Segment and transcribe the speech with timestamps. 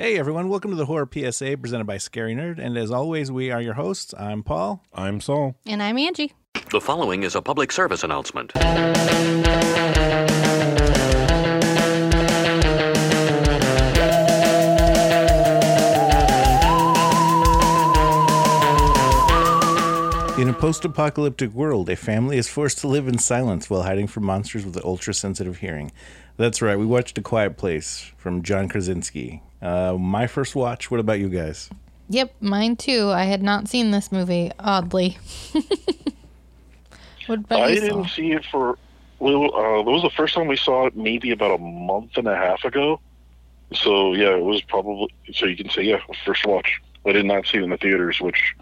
[0.00, 2.58] Hey everyone, welcome to the Horror PSA presented by Scary Nerd.
[2.58, 4.14] And as always, we are your hosts.
[4.18, 4.82] I'm Paul.
[4.94, 5.56] I'm Saul.
[5.66, 6.32] And I'm Angie.
[6.70, 8.50] The following is a public service announcement.
[20.40, 24.06] In a post apocalyptic world, a family is forced to live in silence while hiding
[24.06, 25.92] from monsters with ultra sensitive hearing.
[26.40, 29.42] That's right, we watched A Quiet Place from John Krasinski.
[29.60, 31.68] Uh, my first watch, what about you guys?
[32.08, 33.10] Yep, mine too.
[33.10, 35.18] I had not seen this movie, oddly.
[37.26, 38.08] what about I you, didn't Saul?
[38.08, 38.78] see it for.
[39.18, 42.26] Well, uh, that was the first time we saw it, maybe about a month and
[42.26, 43.00] a half ago.
[43.74, 45.12] So yeah, it was probably.
[45.34, 46.80] So you can say yeah, first watch.
[47.04, 48.54] I did not see it in the theaters, which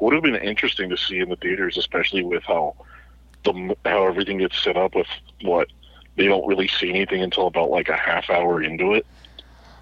[0.00, 2.74] would have been interesting to see in the theaters, especially with how
[3.44, 4.96] the how everything gets set up.
[4.96, 5.06] With
[5.42, 5.68] what
[6.20, 9.06] they don't really see anything until about like a half hour into it.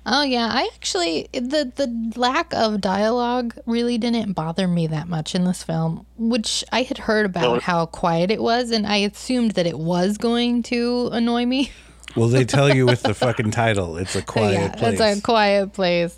[0.06, 5.34] Oh yeah, I actually the the lack of dialogue really didn't bother me that much
[5.34, 8.86] in this film, which I had heard about No, it- how quiet it was, and
[8.86, 11.72] I assumed that it was going to annoy me.
[12.16, 15.00] Well, they tell you with the fucking title, it's a oh, quiet yeah, place.
[15.00, 16.16] it's a quiet place.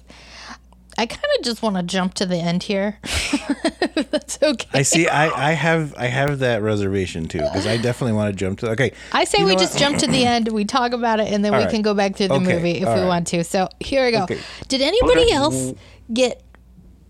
[1.01, 2.99] I kind of just want to jump to the end here.
[4.11, 4.69] That's okay.
[4.75, 5.09] I see.
[5.09, 8.69] I, I have I have that reservation too because I definitely want to jump to.
[8.73, 9.81] Okay, I say you we just what?
[9.81, 11.71] jump to the end, we talk about it, and then All we right.
[11.73, 13.07] can go back to the Okay, movie if all we right.
[13.07, 13.43] want to.
[13.45, 14.25] So here we go.
[14.25, 14.39] Okay.
[14.69, 15.33] Did anybody Okay.
[15.33, 15.73] else
[16.13, 16.43] get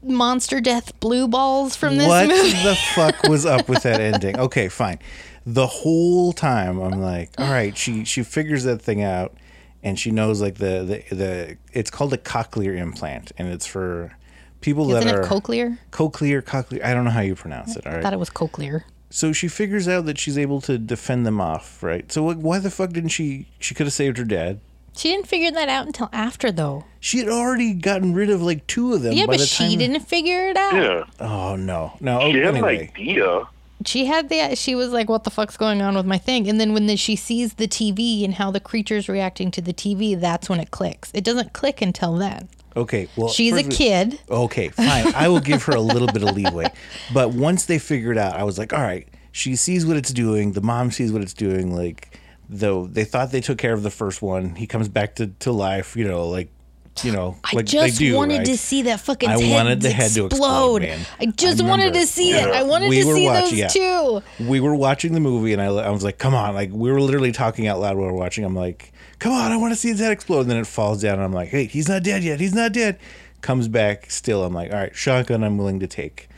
[0.05, 2.63] monster death blue balls from this what movie?
[2.63, 4.39] the fuck was up with that ending?
[4.39, 5.01] Okay, fine.
[5.45, 9.35] The whole time I'm like, all right, she she figures that thing out,
[9.83, 14.13] and she knows like the the the it's called a cochlear implant, and it's for
[14.61, 15.79] people Isn't that it are cochlear?
[15.91, 16.85] cochlear cochlear.
[16.85, 17.87] I don't know how you pronounce it.
[17.87, 18.03] All I right.
[18.03, 18.83] thought it was cochlear.
[19.13, 22.11] So she figures out that she's able to defend them off, right?
[22.13, 23.49] So like, why the fuck didn't she?
[23.59, 24.61] She could have saved her dad.
[24.97, 26.85] She didn't figure that out until after, though.
[27.01, 29.13] She had already gotten rid of like two of them.
[29.15, 30.75] Yeah, by but the she time- didn't figure it out.
[30.75, 32.21] Yeah, Oh no, no.
[32.31, 32.77] she had anyway.
[32.95, 33.45] an idea.
[33.87, 34.55] She had the.
[34.57, 36.97] She was like, "What the fuck's going on with my thing?" And then when the,
[36.97, 40.71] she sees the TV and how the creature's reacting to the TV, that's when it
[40.71, 41.11] clicks.
[41.15, 42.49] It doesn't click until then.
[42.77, 44.21] Okay, well, She's a kid.
[44.31, 45.13] Okay, fine.
[45.15, 46.71] I will give her a little bit of leeway.
[47.13, 50.53] But once they figured out, I was like, all right, she sees what it's doing.
[50.53, 51.75] The mom sees what it's doing.
[51.75, 55.27] Like, though they thought they took care of the first one, he comes back to,
[55.27, 56.51] to life, you know, like,
[57.03, 58.17] you know, I like just they do.
[58.17, 58.47] wanted right?
[58.47, 60.83] to see that fucking I head wanted the head to explode.
[60.85, 62.49] I just I wanted to see it.
[62.49, 63.69] I wanted We to see watching- those yeah.
[63.69, 64.23] two.
[64.45, 66.55] we were watching the movie and I, I was like, come on.
[66.55, 68.45] Like, we were literally talking out loud while we were watching.
[68.45, 70.41] I'm like, come on, I want to see his head explode.
[70.43, 72.41] And then it falls down and I'm like, hey, he's not dead yet.
[72.41, 72.99] He's not dead.
[73.41, 74.45] Comes back still.
[74.45, 76.29] I'm like, all right, shotgun, I'm willing to take.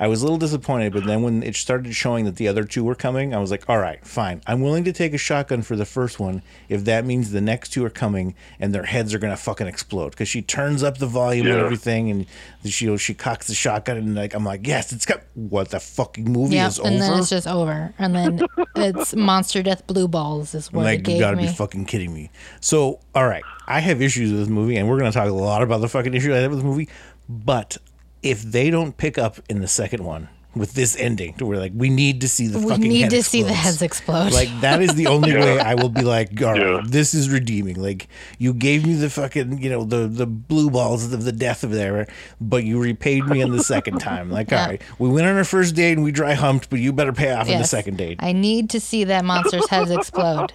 [0.00, 2.82] I was a little disappointed, but then when it started showing that the other two
[2.82, 4.40] were coming, I was like, all right, fine.
[4.46, 7.68] I'm willing to take a shotgun for the first one if that means the next
[7.68, 10.10] two are coming and their heads are going to fucking explode.
[10.10, 12.26] Because she turns up the volume and everything and
[12.64, 16.24] she, she cocks the shotgun and like, I'm like, yes, it's got, what the fucking
[16.24, 16.94] movie Yep, is and over?
[16.94, 17.94] And then it's just over.
[17.98, 18.40] And then
[18.76, 21.46] it's Monster Death Blue Balls is what it like you gave gotta me.
[21.46, 22.30] be fucking kidding me
[22.60, 25.62] so all right i have issues with this movie and we're gonna talk a lot
[25.62, 26.88] about the fucking issue i have with the movie
[27.28, 27.76] but
[28.22, 31.70] if they don't pick up in the second one with this ending to where like
[31.76, 34.32] we need to see the we fucking need head to see the heads explode.
[34.32, 35.40] like that is the only Yeah.
[35.44, 36.80] way I will be like, all right, Yeah.
[36.84, 37.80] this is redeeming.
[37.80, 38.08] Like
[38.38, 41.70] you gave me the fucking, you know, the the blue balls of the death of
[41.70, 42.08] there,
[42.40, 44.28] but you repaid me on the second time.
[44.28, 44.62] Like, Yeah.
[44.62, 47.12] all right, we went on our first date and we dry humped, but you better
[47.12, 48.16] pay off on the second date.
[48.20, 50.52] I need to see that monster's heads explode.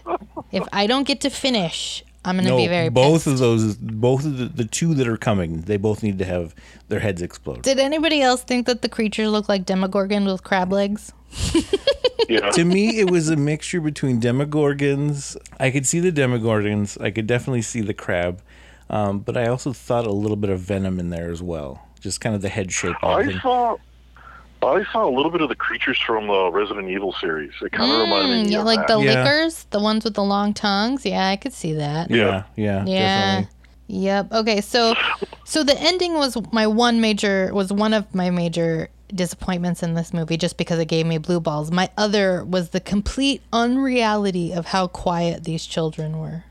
[0.52, 3.28] If I don't get to finish, I'm gonna no, be very both pissed.
[3.28, 6.56] of those, both of the, the two that are coming, they both need to have
[6.90, 7.62] their heads explode.
[7.62, 11.14] Did anybody else think that the creatures look like Demogorgon with crab legs?
[12.28, 15.38] Yeah, to me, it was a mixture between Demogorgons.
[15.59, 17.00] I could see the Demogorgons.
[17.00, 18.41] I could definitely see the crab,
[18.90, 21.88] um, but I also thought a little bit of venom in there as well.
[22.00, 22.96] Just kind of the head shape.
[23.03, 23.41] I everything.
[23.41, 23.78] saw.
[24.62, 27.52] I saw a little bit of the creatures from the Resident Evil series.
[27.62, 28.88] It kind of reminded Mm, me yeah, of like that.
[28.88, 29.24] the Yeah.
[29.24, 31.06] lickers, the ones with the long tongues.
[31.06, 32.10] Yeah, I could see that.
[32.10, 32.98] Yeah, yeah, Yeah.
[33.08, 33.50] definitely.
[33.88, 34.32] Yep.
[34.34, 34.62] Okay.
[34.62, 34.96] So,
[35.44, 40.12] so the ending was my one major was one of my major disappointments in this
[40.14, 41.72] movie, just because it gave me blue balls.
[41.72, 46.46] My other was the complete unreality of how quiet these children were.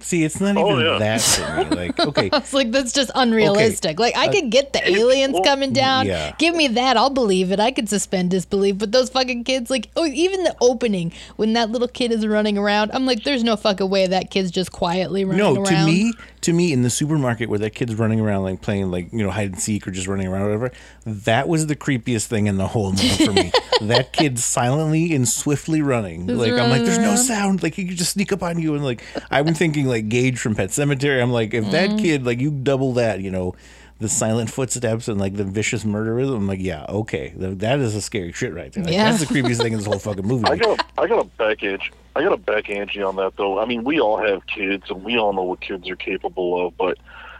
[0.00, 0.98] See, it's not Oh, even yeah.
[0.98, 1.76] that for me.
[1.76, 3.98] Like, okay, It's like that's just unrealistic.
[3.98, 6.06] Like I uh, could get the aliens well, coming down.
[6.06, 6.34] yeah.
[6.38, 7.60] Give me that, I'll believe it.
[7.60, 8.78] I could suspend disbelief.
[8.78, 12.58] But those fucking kids, like, oh, even the opening when that little kid is running
[12.58, 15.64] around, I'm like, there's no fucking way that kid's just quietly running no, around.
[15.64, 16.12] No, to me,
[16.46, 19.30] to me in the supermarket where that kid's running around like playing like you know
[19.30, 20.72] hide and seek or just running around or whatever
[21.04, 23.52] that was the creepiest thing in the whole movie for me
[23.82, 27.96] that kid silently and swiftly running like i'm like there's no sound like he could
[27.96, 31.30] just sneak up on you and like i'm thinking like gage from Pet Sematary i'm
[31.32, 31.72] like if Mm-hmm.
[31.72, 33.54] that kid like you double that you know
[33.98, 36.36] the silent footsteps and like the vicious murderism.
[36.36, 39.10] i'm like yeah okay that is a scary shit right there like, Yeah.
[39.10, 41.24] that's the creepiest thing in this whole fucking movie I got a, I got a
[41.24, 41.92] back edge.
[42.14, 43.58] I got a back Angie on that though.
[43.58, 46.74] I mean, we all have kids, and we all know what kids are capable of.
[46.78, 46.96] But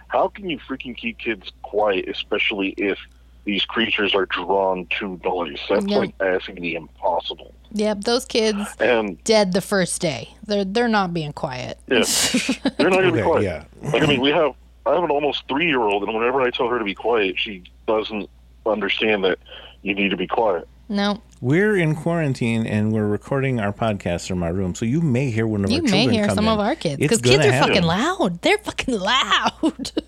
[0.08, 2.98] how can you freaking keep kids quiet, especially if
[3.46, 5.58] these creatures are drawn to noise?
[5.70, 5.96] That's Yeah.
[5.96, 7.54] like asking the impossible.
[7.72, 10.34] Yep, those kids And dead the first day.
[10.46, 11.78] They're they're not being quiet.
[11.88, 12.04] yeah,
[12.76, 13.42] they're not gonna be quiet.
[13.44, 13.64] yeah.
[13.92, 14.52] Like I mean, we have
[14.86, 17.38] I have an almost three year old, and whenever I tell her to be quiet,
[17.38, 18.28] she doesn't
[18.64, 19.38] understand that
[19.82, 20.66] you need to be quiet.
[20.88, 25.30] No, We're in quarantine and we're recording our podcast from our room, so you may
[25.32, 26.50] hear one of you our may children hear come some in.
[26.52, 27.68] of our kids because kids are happen.
[27.74, 28.40] fucking loud.
[28.42, 29.90] They're fucking loud.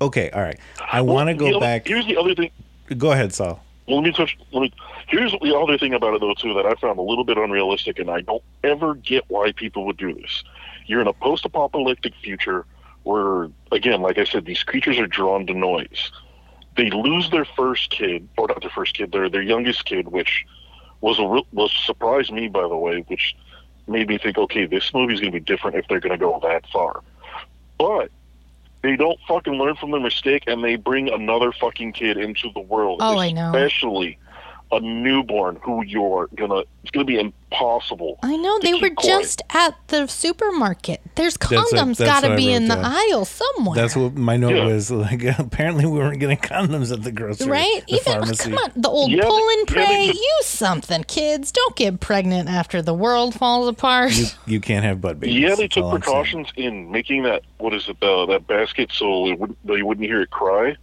[0.00, 0.56] Okay, all right.
[0.92, 1.88] I want to The go other- back.
[1.88, 2.50] Here's the other thing.
[2.98, 3.60] Go ahead, Saul.
[3.88, 4.38] Well, let me touch.
[4.52, 4.72] Let me.
[5.08, 7.98] Here's the other thing about it, though, too, that I found a little bit unrealistic,
[7.98, 10.44] and I don't ever get why people would do this.
[10.86, 12.64] You're in a post-apocalyptic future
[13.08, 16.12] where, again, like I said, these creatures are drawn to noise.
[16.76, 20.44] They lose their first kid, or not their first kid, their their youngest kid, which
[21.00, 23.34] was a real, was surprised me, by the way, which
[23.86, 26.38] made me think, okay, this movie's going to be different if they're going to go
[26.42, 27.00] that far.
[27.78, 28.10] But
[28.82, 32.60] they don't fucking learn from their mistake, and they bring another fucking kid into the
[32.60, 32.98] world.
[33.00, 33.48] Oh, I know.
[33.48, 34.18] Especially
[34.70, 36.62] a newborn who you're gonna.
[36.82, 38.18] It's gonna be impossible.
[38.22, 38.98] I know they were quiet.
[39.22, 41.00] just at the supermarket.
[41.16, 42.84] There's That's what- condoms that's got to be wrote in the down.
[42.84, 43.74] aisle somewhere.
[43.74, 44.66] That's what my note Yeah.
[44.66, 44.90] was.
[45.08, 47.52] Like, apparently, we weren't getting condoms at the grocery, store.
[47.52, 47.80] right?
[47.88, 50.06] the Even oh, come on, the old Yeah, pull they- and yeah, pray.
[50.08, 51.50] just- Use something, kids.
[51.52, 54.12] Don't get pregnant after the world falls apart.
[54.12, 55.36] You, you can't have butt babies.
[55.38, 57.42] Yeah, they took all precautions in making that.
[57.58, 57.96] What is it?
[58.02, 60.76] Uh, that basket so it would, they wouldn't hear it cry.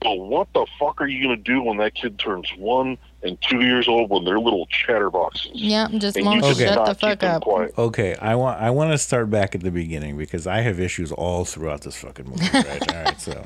[0.00, 3.60] But what the fuck are you gonna do when that kid turns one and two
[3.60, 5.50] years old when they're little chatterboxes?
[5.54, 6.66] yeah, just And won't you Okay.
[6.66, 7.42] shut the fuck up.
[7.42, 7.74] quiet.
[7.78, 11.12] Okay, I want I want to start back at the beginning because I have issues
[11.12, 12.44] all throughout this fucking movie.
[12.52, 12.88] Right?
[12.88, 13.44] all right, so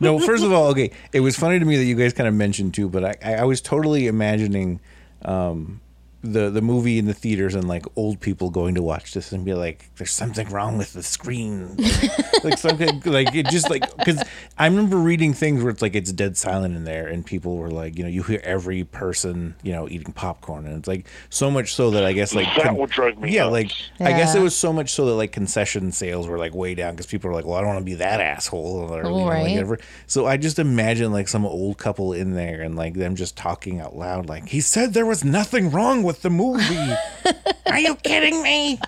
[0.00, 0.18] no.
[0.18, 2.74] First of all, okay, it was funny to me that you guys kind of mentioned
[2.74, 4.80] too, but I, I, I was totally imagining
[5.24, 5.80] um,
[6.22, 9.44] the the movie in the theaters and like old people going to watch this and
[9.44, 13.96] be like, "There's something wrong with the screen," like, like something like it just like
[13.96, 14.22] because
[14.58, 17.70] I remember reading things where it's like it's dead silent in there and people were
[17.70, 21.50] like, you know, you hear every person you know eating popcorn and it's like so
[21.50, 23.52] much so that I guess like That con- would drive me yeah nuts.
[23.98, 26.74] like I guess it was so much so that like concession sales were like way
[26.74, 29.02] down because people were like, well, I don't want to be that asshole or you
[29.04, 29.50] know, like, right.
[29.52, 29.78] whatever.
[30.06, 33.80] So I just imagine like some old couple in there and like them just talking
[33.80, 36.94] out loud, like he said there was nothing wrong with the movie.
[37.66, 38.80] Are you kidding me?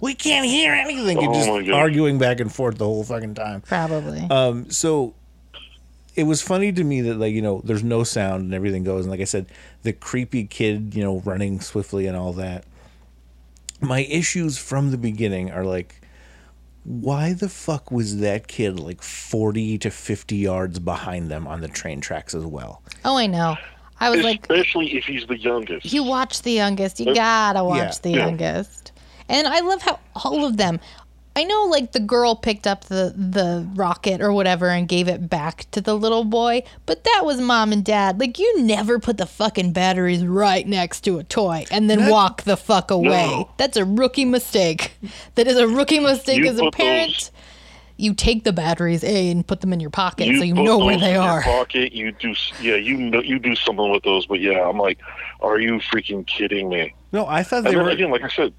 [0.00, 1.18] We can't hear anything.
[1.18, 3.62] And Oh just arguing back and forth the whole fucking time.
[3.62, 4.20] Probably.
[4.30, 5.14] Um, so
[6.14, 9.04] it was funny to me that like you know there's no sound and everything goes
[9.04, 9.46] and like I said
[9.82, 12.64] the creepy kid you know running swiftly and all that.
[13.80, 16.00] My issues from the beginning are like
[16.84, 21.68] why the fuck was that kid like 40 to 50 yards behind them on the
[21.68, 22.82] train tracks as well?
[23.04, 23.56] oh, I know.
[24.06, 25.92] I was like, Especially if he's the youngest.
[25.92, 27.00] you watch the youngest.
[27.00, 27.92] You gotta watch Yeah.
[28.02, 28.16] the Yeah.
[28.26, 28.92] youngest.
[29.28, 30.80] And I love how all of them.
[31.36, 35.28] I know, like the girl picked up the the rocket or whatever and gave it
[35.28, 38.20] back to the little boy, but that was mom and dad.
[38.20, 42.42] Like you never put the fucking batteries right next to a toy and then walk
[42.42, 43.26] the fuck away.
[43.26, 43.50] No.
[43.56, 44.92] That's a rookie mistake.
[45.34, 47.12] That is a rookie mistake You as a parent.
[47.14, 47.30] those-
[47.96, 50.78] you take the batteries a and put them in your pocket so you put know
[50.78, 51.42] where those they in your are.
[51.42, 54.26] Pocket, you do, yeah, you know, you do something with those.
[54.26, 54.98] But yeah, I'm like,
[55.40, 56.94] are you freaking kidding me?
[57.12, 58.52] No, I thought they then were again, like I said,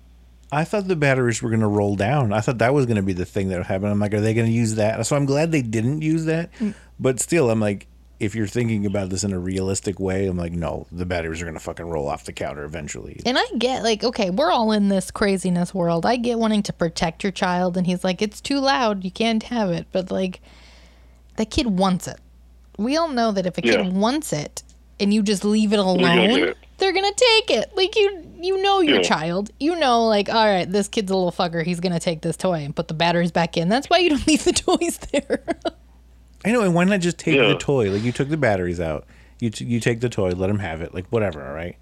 [0.51, 2.31] I thought the batteries were going to roll down.
[2.31, 3.89] I thought that was going to be the thing that would happen.
[3.89, 5.05] I'm like, are they going to use that?
[5.05, 6.53] So I'm glad they didn't use that.
[6.53, 6.75] Mm.
[7.00, 7.88] But still, I'm like,
[8.19, 11.45] if you're thinking about this in a realistic way, I'm like, no, the batteries are
[11.45, 13.19] going to fucking roll off the counter eventually.
[13.25, 16.05] And I get like, okay, we're all in this craziness world.
[16.05, 19.43] I get wanting to protect your child, and he's like, it's too loud, you can't
[19.43, 19.88] have it.
[19.91, 20.39] But like,
[21.36, 22.17] the kid wants it.
[22.77, 23.89] We all know that if a kid Yeah.
[23.89, 24.63] wants it
[25.00, 26.57] and you just leave it alone, gonna it.
[26.77, 27.72] they're gonna take it.
[27.75, 29.03] Like you, you know your Yeah.
[29.03, 29.51] child.
[29.60, 31.63] You know, like, all right, this kid's a little fucker.
[31.65, 33.67] He's gonna take this toy and put the batteries back in.
[33.69, 35.43] That's why you don't leave the toys there.
[36.45, 37.47] I know, and why not just take Yeah.
[37.47, 37.89] the toy?
[37.91, 39.05] Like you took the batteries out,
[39.39, 41.75] you t- you take the toy, let him have it, like whatever, all right?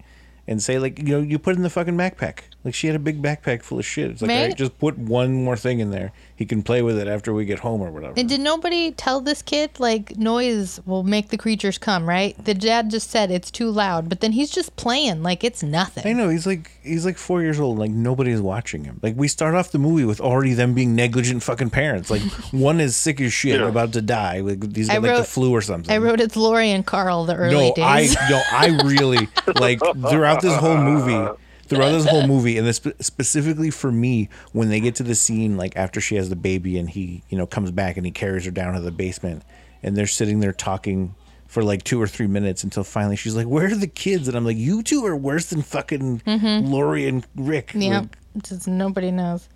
[0.46, 2.40] And say like you know you put it in the fucking backpack.
[2.64, 4.10] Like she had a big backpack full of shit.
[4.10, 4.48] It's like all Right.
[4.48, 6.12] right, just put one more thing in there.
[6.36, 8.14] he can play with it after we get home or whatever.
[8.16, 12.36] And did nobody tell this kid like noise will make the creatures come, right?
[12.44, 16.06] The dad just said it's too loud, but then he's just playing like it's nothing.
[16.06, 17.78] I know he's like he's like four years old.
[17.78, 19.00] Like nobody's watching him.
[19.02, 22.10] Like we start off the movie with already them being negligent fucking parents.
[22.10, 22.22] Like
[22.52, 23.66] one is sick as shit, Yeah.
[23.66, 24.40] about to die.
[24.40, 25.92] Like he's I got like the flu or something.
[25.92, 28.16] I wrote it's Lori and Carl the early no, days.
[28.16, 31.40] I no, I really like throughout this whole movie.
[31.66, 35.56] Throughout this whole movie, and this specifically for me, when they get to the scene,
[35.56, 38.44] like after she has the baby, and he, you know, comes back and he carries
[38.44, 39.42] her down to the basement,
[39.82, 41.14] and they're sitting there talking
[41.54, 44.36] for like two or three minutes until finally she's like, "Where are the kids?" And
[44.36, 46.66] I'm like, "You two are worse than fucking mm-hmm.
[46.66, 49.48] Lori and Rick." yeah, Like, just nobody knows.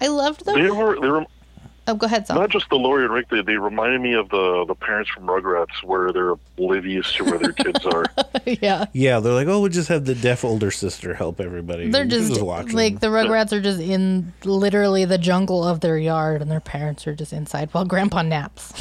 [0.00, 0.76] I loved They them.
[0.76, 1.26] were they were
[1.86, 2.38] Oh, go ahead, Sal.
[2.40, 3.28] not just the Lori and Rick.
[3.28, 7.38] They, they reminded me of the the parents from Rugrats, where they're oblivious to where
[7.38, 8.04] their kids are.
[8.46, 8.86] yeah.
[8.94, 12.10] yeah, they're like, "Oh, we'll just have the deaf older sister help everybody." They're We
[12.10, 16.40] can just, watch like the Rugrats are just in literally the jungle of their yard,
[16.40, 18.72] and their parents are just inside while Grandpa naps.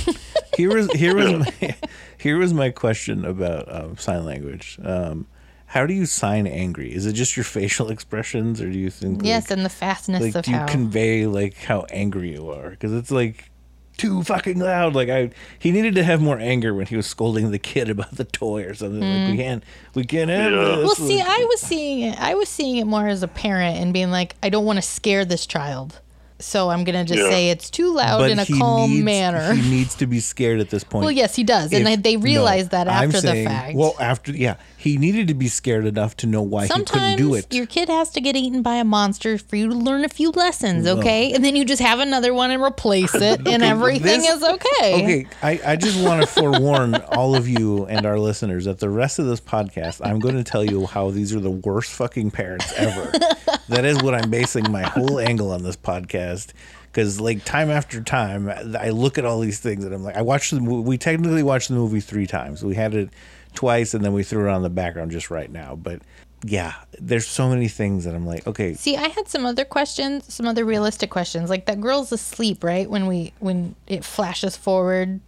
[0.55, 1.31] here was here was
[1.61, 1.75] my,
[2.17, 4.79] here was my question about um, sign language.
[4.83, 5.27] Um,
[5.73, 6.93] how do you sign angry?
[6.93, 9.23] Is it just your facial expressions, or do you think?
[9.23, 10.67] yes, like, and the fastness like of do you how.
[10.67, 12.69] convey like how angry you are?
[12.69, 13.49] Because it's like
[13.97, 14.93] too fucking loud.
[14.93, 18.11] Like I, he needed to have more anger when he was scolding the kid about
[18.11, 18.99] the toy or something.
[19.01, 19.37] Like we mm.
[19.37, 19.63] can't,
[19.95, 20.75] we can't have Yeah.
[20.75, 20.85] this.
[20.85, 22.19] Well, see, Like, I was seeing it.
[22.21, 24.83] I was seeing it more as a parent and being like, I don't want to
[24.83, 26.01] scare this child,
[26.39, 27.29] so I'm gonna just Yeah.
[27.29, 29.53] say it's too loud but in a calm needs, manner.
[29.53, 31.03] He needs to be scared at this point.
[31.05, 33.75] Well, yes, he does, and they, they no, realize that I'm after saying- the fact.
[33.75, 37.35] Well, after yeah, he needed to be scared enough to know why he couldn't do
[37.35, 37.53] it.
[37.53, 40.31] your kid has to get eaten by a monster for you to learn a few
[40.31, 41.31] lessons, okay?
[41.31, 44.93] And then you just have another one and replace it, and everything this- is okay.
[45.03, 48.89] Okay, I, I just want to forewarn all of you and our listeners that the
[48.89, 52.31] rest of this podcast, I'm going to tell you how these are the worst fucking
[52.31, 53.11] parents ever.
[53.69, 56.51] that is what I'm basing my whole angle on this podcast.
[56.91, 60.21] Because, like, time after time, I look at all these things and I'm like, I
[60.21, 60.87] watched the movie.
[60.87, 62.63] We technically watched the movie three times.
[62.63, 63.09] We had it
[63.55, 65.75] twice and then we threw it on the background just right now.
[65.75, 66.01] But
[66.43, 70.33] yeah, there's so many things that I'm like, okay, See, I had some other questions,
[70.33, 71.49] some other realistic questions.
[71.49, 72.89] Like that girl's asleep, right?
[72.89, 75.21] When we when it flashes forward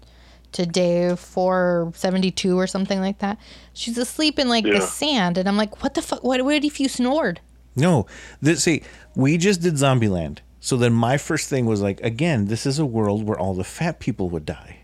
[0.53, 3.37] to day 472 or something like that.
[3.73, 6.23] She's asleep in like the sand and I'm like, "What the fuck?
[6.23, 7.41] What what if you snored?"
[7.75, 8.05] No,
[8.41, 8.81] this see,
[9.15, 10.39] we just did Zombieland.
[10.61, 13.63] So then my first thing was like, again, this is a world where all the
[13.63, 14.74] fat people would die.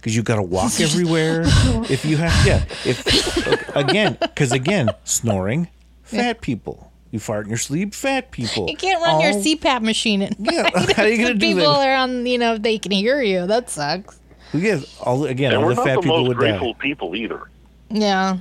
[0.00, 1.42] Because you've got to walk everywhere.
[1.90, 2.64] if you have, yeah.
[2.86, 5.68] If again, because again, snoring,
[6.02, 6.90] fat people.
[7.10, 8.68] You fart in your sleep, fat people.
[8.68, 10.92] You can't run your CPAP machine at Yeah, night.
[10.96, 11.88] how are you gonna The do people that?
[11.88, 13.46] are on, you know, they can hear you.
[13.48, 14.18] That sucks.
[14.54, 16.78] Yes, all again, And all we're the not fat the people most would graceful die.
[16.80, 17.42] people either.
[17.90, 18.38] Yeah.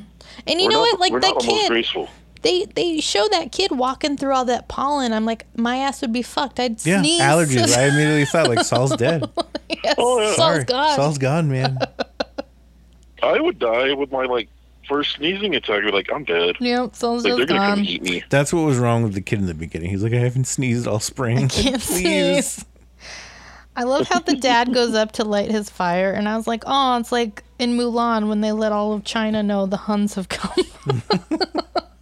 [0.47, 0.99] And you we're know not, what?
[0.99, 2.09] Like we're that not the most kid, graceful.
[2.41, 5.13] They they show that kid walking through all that pollen.
[5.13, 6.59] I'm like, my ass would be fucked.
[6.59, 7.21] I'd Yeah, sneeze.
[7.21, 7.77] allergies.
[7.77, 9.29] I immediately thought like Saul's dead.
[9.83, 10.25] yes, Oh, yeah.
[10.27, 10.95] Saul's Sorry, gone.
[10.95, 11.77] Saul's gone, man.
[13.21, 14.47] I would die with my like
[14.87, 15.79] first sneezing attack.
[15.83, 16.55] I'd be like, I'm dead.
[16.59, 17.85] Yep, Saul's Like they're just gonna come gone.
[17.85, 18.23] eat me.
[18.29, 19.89] That's what was wrong with the kid in the beginning.
[19.89, 21.37] He's like, I haven't sneezed all spring.
[21.37, 22.63] I Can't sneeze.
[23.75, 26.63] I love how the dad goes up to light his fire, and I was like,
[26.65, 30.27] oh, it's like in Mulan when they let all of China know the Huns have
[30.27, 30.65] come.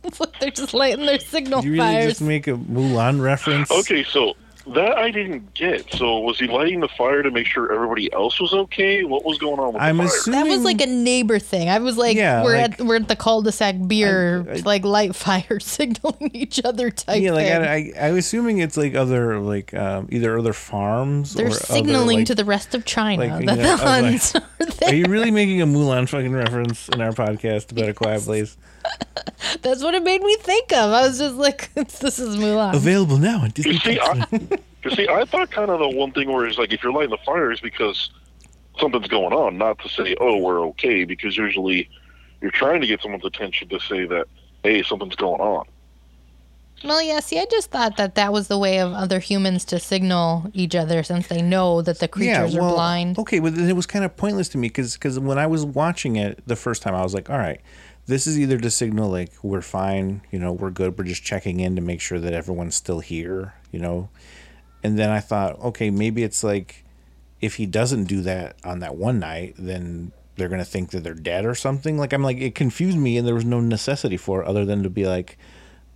[0.08, 2.12] It's like they're just lighting their signal Did you really fires.
[2.14, 3.70] just make a Mulan reference?
[3.72, 4.34] Okay, so
[4.74, 5.94] that I didn't get.
[5.94, 9.06] So was he lighting the fire to make sure everybody else was okay?
[9.06, 10.18] What was going on with I'm the fire?
[10.18, 11.70] assuming That was like a neighbor thing.
[11.70, 14.84] I was like, Yeah, we're like- at we're at the cul-de-sac beer, I- I- like
[14.84, 17.62] light fire, signaling each other type yeah, like thing.
[17.62, 21.34] I, I, I'm assuming it's like other like um, either other farms.
[21.34, 24.02] They're or signaling other, to the rest of China like, that you the know, I
[24.12, 24.90] was Huns are like- there.
[24.90, 28.58] Are you really making a Mulan fucking reference in our podcast about a quiet place?
[29.62, 30.92] That's what it made me think of.
[30.92, 32.76] I was just like, this is Mulan.
[32.76, 34.28] Available now on Disney You see, I,
[34.84, 37.12] you see, I thought kind of the one thing where it's like if you're lighting
[37.12, 38.10] the fire is because
[38.80, 41.90] something's going on, not to say, oh, we're okay, because usually
[42.42, 44.28] you're trying to get someone's attention to say that,
[44.64, 45.66] hey, something's going on.
[46.84, 47.20] Well, yeah.
[47.22, 50.76] See, I just thought that that was the way of other humans to signal each
[50.76, 53.18] other, since they know that the creatures are blind.
[53.18, 56.18] Okay, but then it was kind of pointless to me because when I was watching
[56.18, 57.60] it the first time, I was like, all right,
[58.08, 61.60] this is either to signal like we're fine, you know, we're good, we're just checking
[61.60, 64.10] in to make sure that everyone's still here, you know.
[64.84, 66.86] And then I thought, okay, maybe it's like
[67.42, 71.14] if he doesn't do that on that one night, then they're gonna think that they're
[71.14, 71.98] dead or something.
[71.98, 74.84] Like I'm like it confused me, and there was no necessity for it other than
[74.84, 75.38] to be like.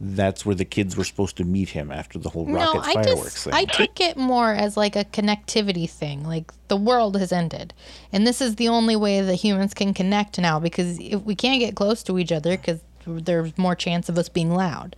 [0.04, 2.94] That's where the kids were supposed to meet him after the whole No, rockets I
[3.04, 3.54] fireworks just thing.
[3.54, 6.24] I took it more as like a connectivity thing.
[6.26, 7.74] Like the world has ended,
[8.12, 11.60] and this is the only way that humans can connect now because if we can't
[11.60, 14.96] get close to each other because there's more chance of us being loud.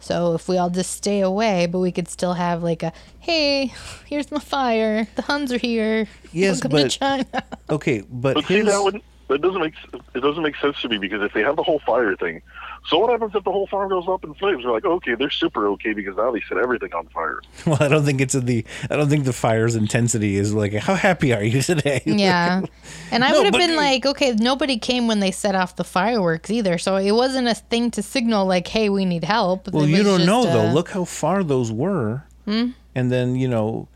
[0.00, 3.74] So if we all just stay away, but we could still have like a hey,
[4.06, 5.06] here's my fire.
[5.16, 6.06] The Huns are here.
[6.32, 7.44] Yes, Welcome but- to China.
[7.68, 9.74] Okay, but, But see, that would that doesn't make
[10.14, 12.40] it doesn't make sense to me because if they have the whole fire thing,
[12.88, 14.62] so what happens if the whole farm goes up in flames?
[14.62, 17.40] They're like, okay, they're super okay because now they set everything on fire.
[17.66, 20.72] well, I don't think it's in the I don't think the fire's intensity is like
[20.74, 22.02] how happy are you today?
[22.06, 22.62] Yeah.
[23.10, 25.84] And I No, would have been like, okay, nobody came when they set off the
[25.84, 26.78] fireworks either.
[26.78, 29.72] So it wasn't a thing to signal like, hey, we need help.
[29.72, 30.68] Well, you don't just, know though.
[30.68, 32.70] uh, Look how far those were, Hmm?
[32.94, 33.95] and then you know, it,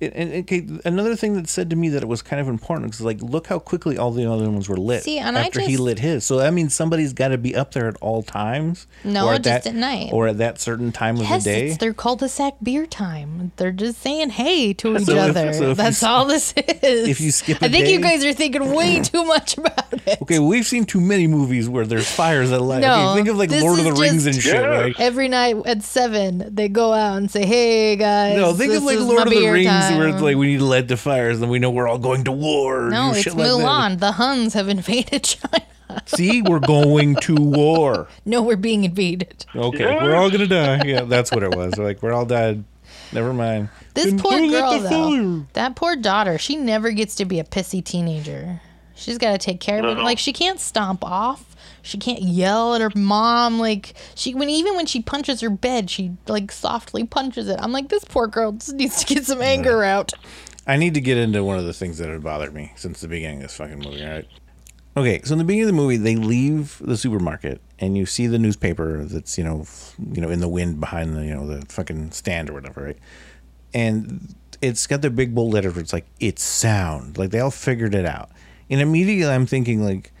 [0.00, 0.66] and okay.
[0.84, 3.48] Another thing that said to me that it was kind of important because like, look
[3.48, 6.24] how quickly all the other ones were lit See, and I after he lit his.
[6.24, 8.86] So that means somebody's got to be up there at all times.
[9.04, 10.10] No, or at just that, at night.
[10.12, 11.68] or at that certain time Yes, of the day.
[11.68, 13.52] it's their cul-de-sac beer time.
[13.56, 15.52] They're just saying hey to each So if- other.
[15.52, 17.08] so if you That's s- all this is.
[17.08, 20.22] if you skip I think you guys are thinking way too much about it.
[20.22, 22.80] Okay, well, we've seen too many movies where there's fires that light.
[22.82, 24.60] No, okay, think of like Lord of the is Rings and shit, Yeah.
[24.66, 24.94] right?
[25.00, 28.98] Every night at seven, they go out and say, "Hey guys." No, think of like
[29.00, 31.50] Lord of the Rings where it's um, like we need to light the fires, and
[31.50, 32.90] we know we're all going to war.
[32.90, 34.00] No, it's shit like that.
[34.00, 35.64] The Huns have invaded China.
[36.06, 38.08] See, we're going to war.
[38.26, 39.46] No, we're being invaded.
[39.56, 40.02] Okay, Yes.
[40.02, 40.82] we're all gonna die.
[40.84, 41.76] Yeah, that's what it was.
[41.78, 42.64] Like we're all dead.
[43.12, 43.70] Never mind.
[43.94, 44.88] This Then poor girl, though,
[45.38, 48.60] fire- that poor daughter, she never gets to be a pissy teenager.
[48.94, 50.02] She's got to take care of it.
[50.02, 51.47] Like she can't stomp off.
[51.88, 53.58] She can't yell at her mom.
[53.58, 57.58] Like she, when even when she punches her bed, she like softly punches it.
[57.60, 60.12] I'm like, this poor girl just needs to get some anger out.
[60.66, 63.08] I need to get into one of the things that have bothered me since the
[63.08, 64.04] beginning of this fucking movie.
[64.04, 64.28] All right.
[64.98, 68.26] Okay, so in the beginning of the movie, they leave the supermarket, and you see
[68.26, 71.46] the newspaper that's you know, f- you know, in the wind behind the you know
[71.46, 72.98] the fucking stand or whatever, right?
[73.72, 77.50] And it's got the big bold letters where it's like it's sound, like they all
[77.50, 78.30] figured it out.
[78.68, 80.12] And immediately, I'm thinking like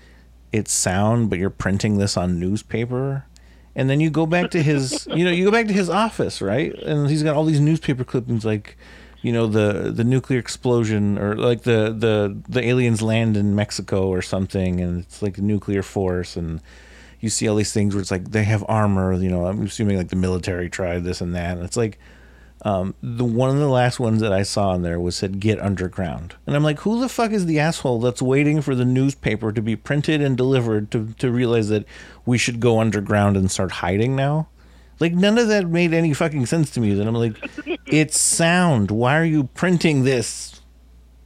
[0.52, 3.24] it's sound, but you're printing this on newspaper.
[3.74, 6.42] And then you go back to his, you know, you go back to his office,
[6.42, 6.74] right?
[6.74, 8.76] And he's got all these newspaper clippings, like,
[9.22, 14.08] you know, the the nuclear explosion, or like the the the aliens land in Mexico
[14.08, 16.60] or something, and it's like a nuclear force, and
[17.18, 19.46] you see all these things where it's like they have armor, you know.
[19.46, 21.98] I'm assuming like the military tried this and that, and it's like
[22.62, 25.60] um, the one of the last ones that I saw in there was said "Get
[25.60, 29.52] underground," and I'm like, who the fuck is the asshole that's waiting for the newspaper
[29.52, 31.84] to be printed and delivered to to realize that
[32.26, 34.48] we should go underground and start hiding now?
[35.00, 36.94] Like none of that made any fucking sense to me.
[36.94, 37.36] Then I'm like,
[37.86, 38.90] it's sound.
[38.90, 40.60] Why are you printing this?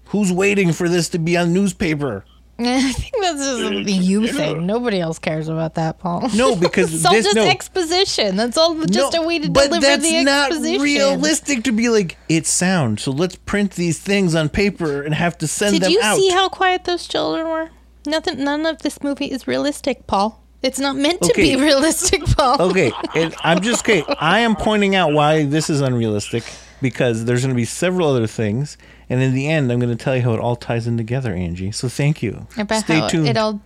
[0.07, 2.25] Who's waiting for this to be on newspaper?
[2.67, 4.67] I think that's just a you thing.
[4.67, 6.29] Nobody else cares about that, Paul.
[6.35, 7.47] No, because it's all this just no.
[7.47, 8.37] exposition.
[8.37, 10.83] That's all just No, a way to but deliver that's the not exposition.
[10.83, 13.01] realistic to be like it's sound.
[13.01, 16.17] So let's print these things on paper and have to send Did them out.
[16.17, 17.71] Did you see how quiet those children were?
[18.07, 18.43] Nothing.
[18.43, 20.43] None of this movie is realistic, Paul.
[20.63, 21.57] It's not meant to Okay.
[21.57, 22.61] be realistic, Paul.
[22.71, 24.05] okay, and I'm just okay.
[24.21, 26.45] I am pointing out why this is unrealistic
[26.83, 28.77] because there's going to be several other things,
[29.09, 31.33] and in the end, I'm going to tell you how it all ties in together,
[31.33, 31.73] Angie.
[31.73, 32.47] So thank you.
[32.59, 33.63] About Stay how tuned it all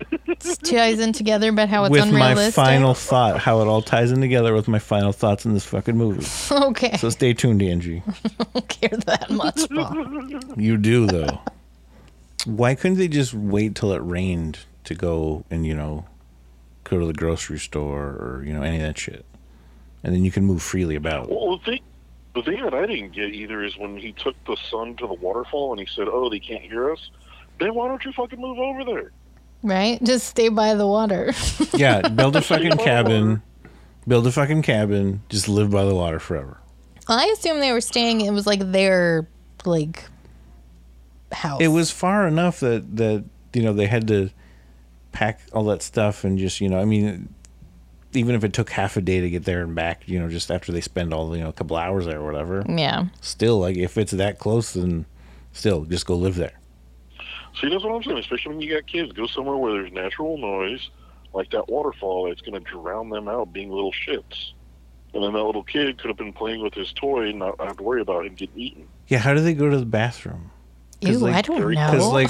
[0.63, 3.39] ties in together, but how it's with my final thought.
[3.39, 6.27] How it all ties in together with my final thoughts in this fucking movie.
[6.67, 8.03] Okay, So stay tuned, Angie.
[8.41, 10.61] I don't care that much, Paul.
[10.61, 11.41] You do though.
[12.45, 16.07] Why couldn't they just wait till it rained to go and you know
[16.85, 19.25] go to the grocery store or you know any of that shit,
[20.03, 21.29] and then you can move freely about.
[21.29, 21.81] Well, the thing,
[22.37, 25.15] the thing that I didn't get either is when he took the son to the
[25.15, 27.11] waterfall and he said, "Oh, they can't hear us."
[27.59, 29.11] Then why don't you fucking move over there?
[29.63, 30.03] Right?
[30.03, 31.33] Just stay by the water.
[31.75, 33.43] Yeah, build a fucking cabin.
[34.07, 35.23] Build a fucking cabin.
[35.29, 36.59] Just live by the water forever.
[37.09, 38.21] I assume they were staying.
[38.21, 39.29] It was like their
[39.65, 40.05] like
[41.33, 41.61] house.
[41.61, 44.31] It was far enough that that you know they had to
[45.13, 47.35] pack all that stuff and just you know I mean
[48.17, 50.51] even if it took half a day to get there and back you know just
[50.51, 53.07] after they spend all you know a couple hours there or whatever Yeah.
[53.21, 55.07] still like if it's that close then
[55.53, 56.59] still just go live there
[57.59, 58.19] See, that's what I'm saying.
[58.19, 60.91] Especially when you got kids, go somewhere where there's natural noise,
[61.33, 62.31] like that waterfall.
[62.31, 64.51] It's going to drown them out, being little shits.
[65.15, 67.79] And then that little kid could have been playing with his toy and not have
[67.79, 68.87] to worry about him getting eaten.
[69.09, 70.56] yeah how do they go to the bathroom 'Cause,
[71.01, 71.69] Ew, like, I don't know.
[71.69, 72.29] because like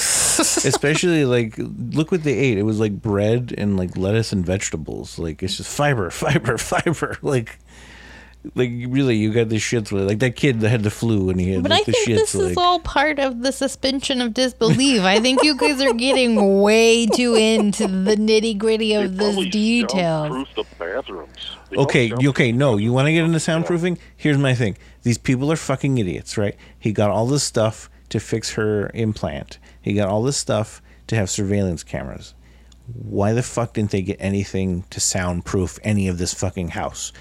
[0.75, 5.19] especially like look what they ate it was like bread and like lettuce and vegetables
[5.19, 7.59] like it's just fiber fiber fiber like
[8.55, 11.41] like really you got the shits with like that kid that had the flu and
[11.41, 13.51] he had But like I the think shits this like is all part of the
[13.51, 15.03] suspension of disbelief.
[15.03, 19.51] I think you guys are getting way too into the nitty gritty of this probably
[19.51, 20.29] details.
[20.33, 21.51] soundproof the bathrooms.
[21.77, 23.99] Okay, okay, no, you want to get into soundproofing?
[24.17, 24.77] Here's my thing.
[25.03, 26.55] These people are fucking idiots, right?
[26.79, 29.59] He got all this stuff to fix her implant.
[29.81, 32.35] He got all this stuff to have surveillance cameras.
[32.93, 37.13] Why the fuck didn't they get anything to soundproof any of this fucking house?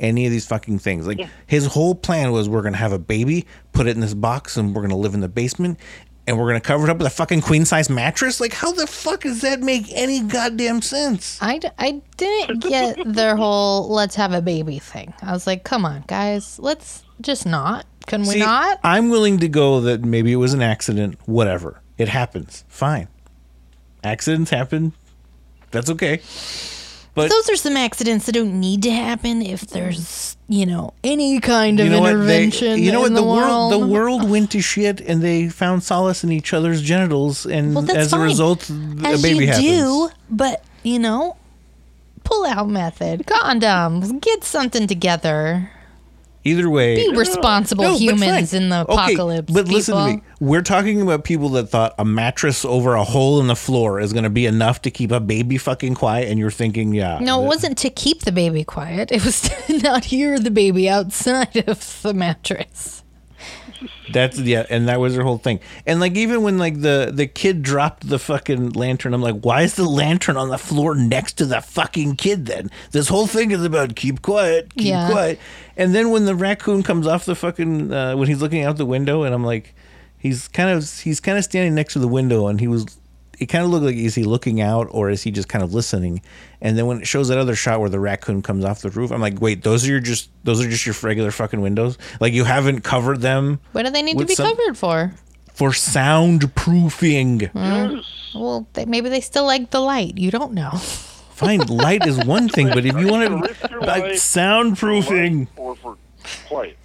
[0.00, 1.06] any of these fucking things.
[1.06, 4.56] Like his whole plan was we're gonna have a baby, put it in this box,
[4.56, 5.78] and we're gonna live in the basement,
[6.26, 8.40] and we're gonna cover it up with a fucking queen size mattress.
[8.40, 11.38] Like how the fuck does that make any goddamn sense?
[11.40, 15.14] I, d- I didn't get their whole let's have a baby thing.
[15.22, 17.86] I was like, come on, guys, let's just not.
[18.12, 18.78] Can we See, not?
[18.84, 21.18] I'm willing to go that maybe it was an accident.
[21.24, 22.62] Whatever, it happens.
[22.68, 23.08] Fine.
[24.04, 24.92] Accidents happen.
[25.70, 26.20] That's okay.
[27.14, 31.40] But Those are some accidents that don't need to happen if there's, you know, any
[31.40, 32.08] kind of you know what?
[32.26, 32.82] They, intervention.
[32.82, 33.14] you know what?
[33.14, 33.90] The, the, world, the world.
[33.90, 38.10] world went to shit, and they found solace in each other's genitals, and Well, as
[38.10, 38.20] fine.
[38.20, 38.62] a result,
[39.04, 39.66] As a baby you happens.
[39.66, 41.36] do, but you know,
[42.24, 45.70] pull out method, condoms, get something together.
[46.44, 49.52] Either way, Be responsible No, humans in the Okay, apocalypse.
[49.52, 50.22] but listen to me.
[50.40, 54.12] We're talking about people that thought a mattress over a hole in the floor is
[54.12, 57.42] going to be enough to keep a baby fucking quiet, and you're thinking, yeah, No,
[57.44, 59.12] it wasn't to keep the baby quiet.
[59.12, 63.01] It was to not hear the baby outside of the mattress.
[64.12, 65.60] That's yeah, and that was their whole thing.
[65.86, 69.62] And like even when like the the kid dropped the fucking lantern, I'm like, why
[69.62, 72.46] is the lantern on the floor next to the fucking kid?
[72.46, 75.10] Then this whole thing is about keep quiet, keep Yeah.
[75.10, 75.38] quiet.
[75.76, 78.86] And then when the raccoon comes off the fucking uh, when he's looking out the
[78.86, 79.74] window, and I'm like,
[80.18, 82.86] he's kind of he's kind of standing next to the window, and he was.
[83.42, 85.74] It kind of looked like is he looking out or is he just kind of
[85.74, 86.22] listening?
[86.60, 89.10] And then when it shows that other shot where the raccoon comes off the roof,
[89.10, 91.98] I'm like, wait, those are your just those are just your regular fucking windows.
[92.20, 95.12] Like you haven't covered them What do they need to be some- covered for?
[95.54, 97.50] for soundproofing.
[97.54, 98.04] Yes.
[98.34, 100.16] Well, they, maybe they still like the light.
[100.18, 100.70] You don't know.
[101.34, 103.34] Fine, light is one thing, but if you want to
[103.80, 104.12] like life.
[104.14, 105.96] soundproofing, Or for
[106.46, 106.78] quiet.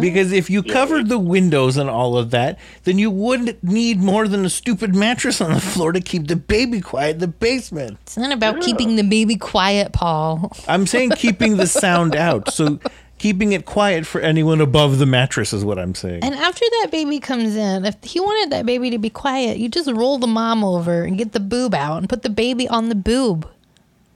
[0.00, 4.28] Because if you covered the windows and all of that, then you wouldn't need more
[4.28, 7.98] than a stupid mattress on the floor to keep the baby quiet in the basement.
[8.02, 10.52] It's not about keeping the baby quiet, Paul.
[10.68, 12.78] I'm saying keeping the sound out, so
[13.18, 16.24] keeping it quiet for anyone above the mattress is what I'm saying.
[16.24, 19.68] And after that baby comes in, if he wanted that baby to be quiet, you
[19.68, 22.88] just roll the mom over and get the boob out and put the baby on
[22.88, 23.48] the boob.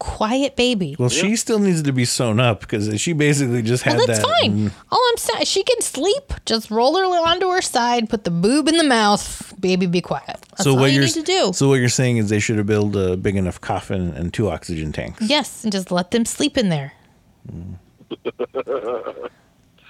[0.01, 0.97] Quiet baby.
[0.99, 4.19] Well, she still needs to be sewn up because she basically just had Well, that's
[4.19, 4.41] that.
[4.41, 4.71] fine.
[4.91, 6.33] All I'm saying, she can sleep.
[6.45, 9.55] Just roll her onto her side, put the boob in the mouth.
[9.61, 10.27] Baby, be quiet.
[10.51, 11.53] That's so all what you need to do.
[11.55, 14.51] so what you're saying is they should have built a big enough coffin and two
[14.51, 15.23] oxygen tanks.
[15.23, 16.93] yes, and just let them sleep in there.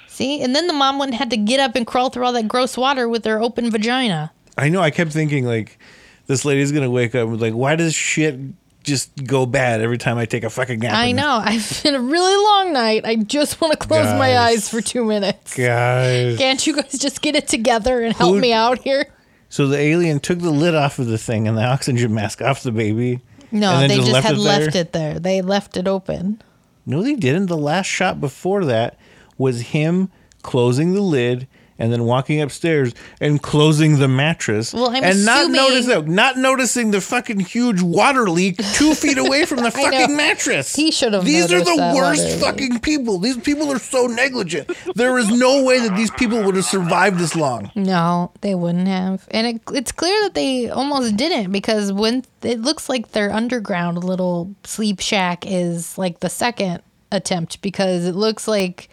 [0.07, 2.47] See, and then the mom wouldn't have to get up and crawl through all that
[2.47, 4.33] gross water with her open vagina.
[4.57, 4.81] I know.
[4.81, 5.79] I kept thinking like,
[6.27, 8.39] this lady's gonna wake up with like, why does shit
[8.85, 10.95] just go bad every time I take a fucking nap?
[10.95, 11.41] I know.
[11.43, 13.05] I've been a really long night.
[13.05, 15.57] I just want to close my eyes for two minutes.
[15.57, 16.39] Guys.
[16.39, 19.07] Can't you guys just get it together and help Who- me out here?
[19.49, 22.63] So the alien took the lid off of the thing and the oxygen mask off
[22.63, 23.21] the baby.
[23.53, 25.21] No, they just, had it left it there.
[25.21, 26.43] They left it open.
[26.85, 27.47] No, they didn't.
[27.47, 28.99] The last shot before that
[29.39, 30.11] was him
[30.43, 31.47] closing the lid
[31.79, 34.73] and then walking upstairs and closing the mattress.
[34.73, 39.19] Well, I'm and not notice that, not noticing the fucking huge water leak two feet
[39.19, 40.75] away from the fucking mattress.
[40.75, 43.19] He should have These are the worst fucking people.
[43.19, 44.71] These people are so negligent.
[44.95, 47.71] There is no way that these people would have survived this long.
[47.75, 49.27] No, they wouldn't have.
[49.31, 54.03] And it, it's clear that they almost didn't because when it looks like their underground
[54.05, 56.83] little sleep shack is like the second
[57.13, 58.89] attempt because it looks like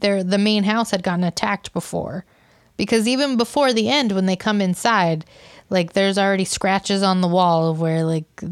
[0.00, 2.24] their the main house had gotten attacked before.
[2.76, 5.24] Because even before the end when they come inside,
[5.68, 8.42] like there's already scratches on the wall of where like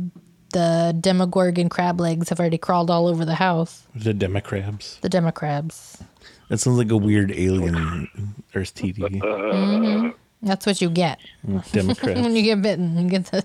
[0.53, 3.87] the demogorgon crab legs have already crawled all over the house.
[3.95, 4.99] The Democrabs.
[5.01, 6.03] The democrabs.
[6.49, 8.09] That sounds like a weird alien
[8.55, 9.21] Earth TD.
[10.41, 10.47] Mm-hmm.
[10.47, 12.97] That's what you get when you get bitten.
[12.97, 13.45] You get the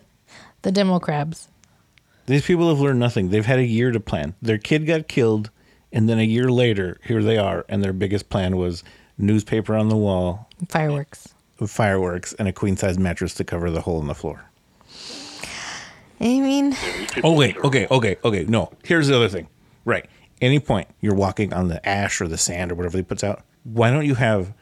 [0.62, 1.48] the demo crabs.
[2.26, 3.30] These people have learned nothing.
[3.30, 4.36] They've had a year to plan.
[4.42, 5.50] Their kid got killed,
[5.94, 8.84] and then a year later, here they are, and their biggest plan was
[9.18, 11.34] newspaper on the wall, Fireworks.
[11.66, 14.44] fireworks, and a queen size mattress to cover the hole in the floor.
[16.20, 16.76] I mean,
[17.24, 18.46] Oh wait, okay, okay, okay.
[18.46, 19.48] No, here's the other thing.
[19.86, 20.06] Right.
[20.42, 23.44] Any point you're walking on the ash or the sand or whatever they puts out,
[23.64, 24.54] why don't you have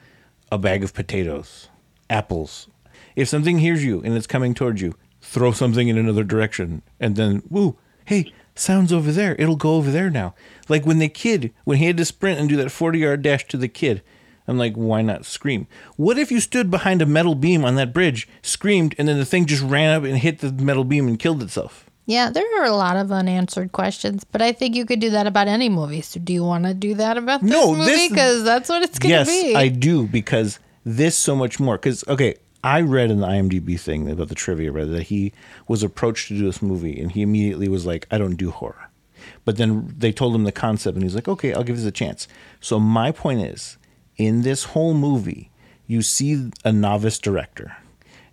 [0.52, 1.70] a bag of potatoes,
[2.10, 2.68] apples?
[3.16, 7.16] If something hears you and it's coming towards you, throw something in another direction, and
[7.16, 9.36] then woo, hey, sounds over there.
[9.40, 10.34] It'll go over there now.
[10.70, 13.48] Like when the kid, when he had to sprint and do that 40 yard dash
[13.48, 14.02] to the kid,
[14.48, 15.68] I'm like, why not scream?
[15.98, 19.26] What if you stood behind a metal beam on that bridge, screamed, and then the
[19.26, 21.86] thing just ran up and hit the metal beam and killed itself?
[22.08, 25.28] yeah, there are a lot of unanswered questions, but I think you could do that
[25.28, 26.02] about any movie.
[26.02, 28.10] So, do you want to do that about this No, movie?
[28.10, 29.56] Because that's what it's going to yes, be.
[29.56, 31.78] I do because this so much more.
[31.78, 35.34] Because okay, I read in the IMDb thing about the trivia read that he
[35.68, 38.92] was approached to do this movie, and he immediately was like, "I don't do horror."
[39.46, 41.92] But then they told him the concept, and he's like, okay, I'll give this a
[41.92, 42.28] chance.
[42.60, 43.78] So my point is,
[44.18, 45.52] in this whole movie,
[45.88, 47.78] you see a novice director.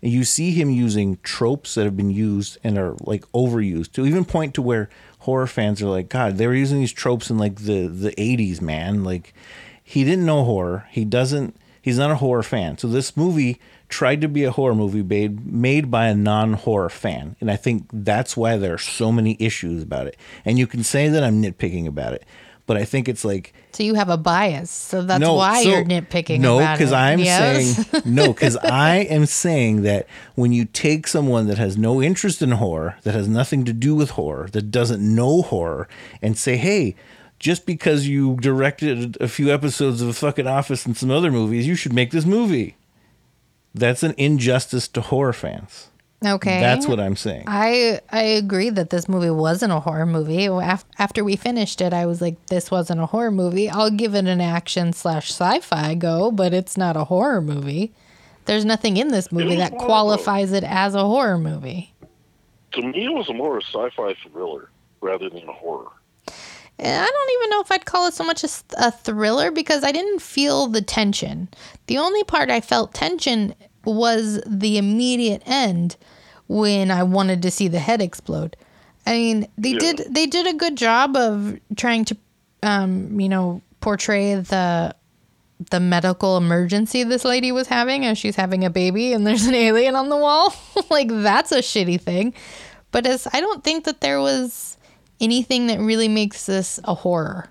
[0.03, 4.07] And you see him using tropes that have been used and are like overused to
[4.07, 4.88] even point to where
[5.21, 8.61] horror fans are like, God, they were using these tropes in like the the 80s,
[8.61, 9.03] man.
[9.03, 9.35] Like
[9.83, 10.87] he didn't know horror.
[10.91, 11.57] He doesn't.
[11.83, 12.79] He's not a horror fan.
[12.79, 16.88] So this movie tried to be a horror movie made made by a non horror
[16.90, 20.16] fan, and I think that's why there are so many issues about it.
[20.44, 22.24] And you can say that I'm nitpicking about it,
[22.66, 24.70] but I think it's like So you have a bias.
[24.70, 26.40] So that's why so- you're nitpicking.
[26.40, 26.92] No, because.
[26.92, 27.87] I'm Yes?
[27.88, 32.42] saying no, because I am saying that when you take someone that has no interest
[32.42, 35.88] in horror, that has nothing to do with horror, that doesn't know horror,
[36.22, 36.94] and say, hey.
[37.40, 41.68] Just because you directed a few episodes of a fucking Office and some other movies,
[41.68, 42.74] you should make this movie.
[43.79, 45.88] That's an injustice to horror fans.
[46.25, 46.61] okay.
[46.61, 47.45] That's what I'm saying.
[47.47, 50.47] I I agree that this movie wasn't a horror movie.
[50.47, 54.14] Af- After we finished it, I was like, "This wasn't a horror movie." I'll give
[54.17, 57.93] it an action slash sci-fi go, but it's not a horror movie.
[58.47, 61.93] There's nothing in this movie that more a- qualifies it as a horror movie.
[62.73, 65.91] To me, it was more a sci-fi thriller rather than a horror.
[66.81, 69.91] Eh, I don't even know if I'd call it so much a thriller because I
[69.93, 71.49] didn't feel the tension.
[71.87, 73.55] The only part I felt tension
[73.88, 75.96] was the immediate end
[76.46, 78.57] when I wanted to see the head explode.
[79.07, 79.79] I mean, they Yeah.
[79.79, 82.16] did they did a good job of trying to
[82.62, 84.94] um, you know, portray the
[85.70, 89.55] the medical emergency this lady was having as she's having a baby and there's an
[89.68, 90.55] alien on the wall.
[90.90, 92.35] like that's a shitty thing.
[92.90, 94.77] But as I don't think that there was
[95.20, 97.51] anything that really makes this a horror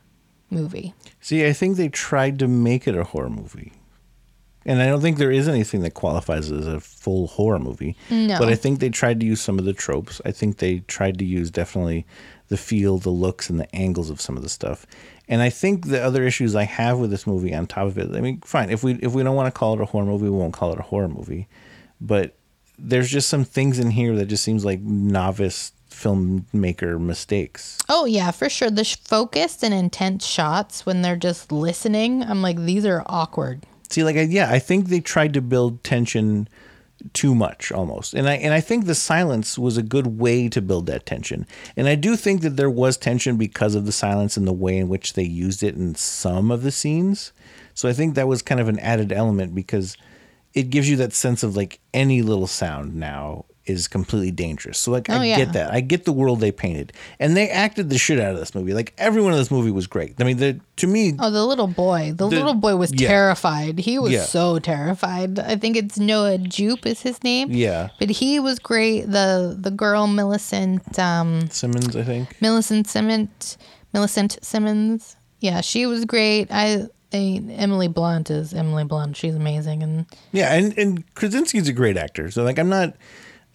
[0.50, 0.94] movie.
[1.22, 3.74] See, I think they tried to make it a horror movie.
[4.68, 7.96] And I don't think there is anything that qualifies as a full horror movie.
[8.10, 8.38] No.
[8.38, 10.22] But I think they tried to use some of the tropes.
[10.26, 12.06] I think they tried to use definitely
[12.50, 14.86] the feel, the looks, and the angles of some of the stuff.
[15.30, 18.14] And I think the other issues I have with this movie on top of it,
[18.14, 20.26] I mean, fine, if we if we don't want to call it a horror movie,
[20.26, 21.48] we won't call it a horror movie.
[22.00, 22.36] But
[22.78, 27.78] there's just some things in here that just seems like novice filmmaker mistakes.
[27.90, 28.70] Oh yeah, for sure.
[28.70, 33.66] The sh- focused and intense shots when they're just listening, I'm like these are awkward.
[33.90, 36.48] See, like, I, yeah, I think they tried to build tension
[37.14, 40.62] too much almost, and I and I think the silence was a good way to
[40.62, 41.46] build that tension.
[41.76, 44.78] And I do think that there was tension because of the silence and the way
[44.78, 47.34] in which they used it in some of the scenes.
[47.76, 49.96] So I think that was kind of an added element because
[50.56, 54.78] it gives you that sense of like any little sound now is completely dangerous.
[54.78, 55.38] So like Oh, I yeah.
[55.38, 55.72] get that.
[55.74, 56.94] I get the world they painted.
[57.20, 58.74] And they acted the shit out of this movie.
[58.74, 60.16] Like everyone in this movie was great.
[60.20, 62.10] I mean, the to me Oh, the little boy.
[62.16, 63.08] The, The- little boy was yeah.
[63.08, 63.80] terrified.
[63.80, 64.24] He was Yeah.
[64.24, 65.40] so terrified.
[65.40, 67.52] I think it's Noah Jupe is his name.
[67.52, 67.90] Yeah.
[68.00, 69.02] But he was great.
[69.12, 72.42] The the girl Millicent um Simmons, I think.
[72.42, 73.58] Millicent Simmons
[73.94, 75.16] Millicent Simmons.
[75.40, 76.48] Yeah, she was great.
[76.52, 79.16] I, I Emily Blunt is Emily Blunt.
[79.16, 82.30] She's amazing and Yeah, and and Krasinski's a great actor.
[82.32, 82.96] So like I'm not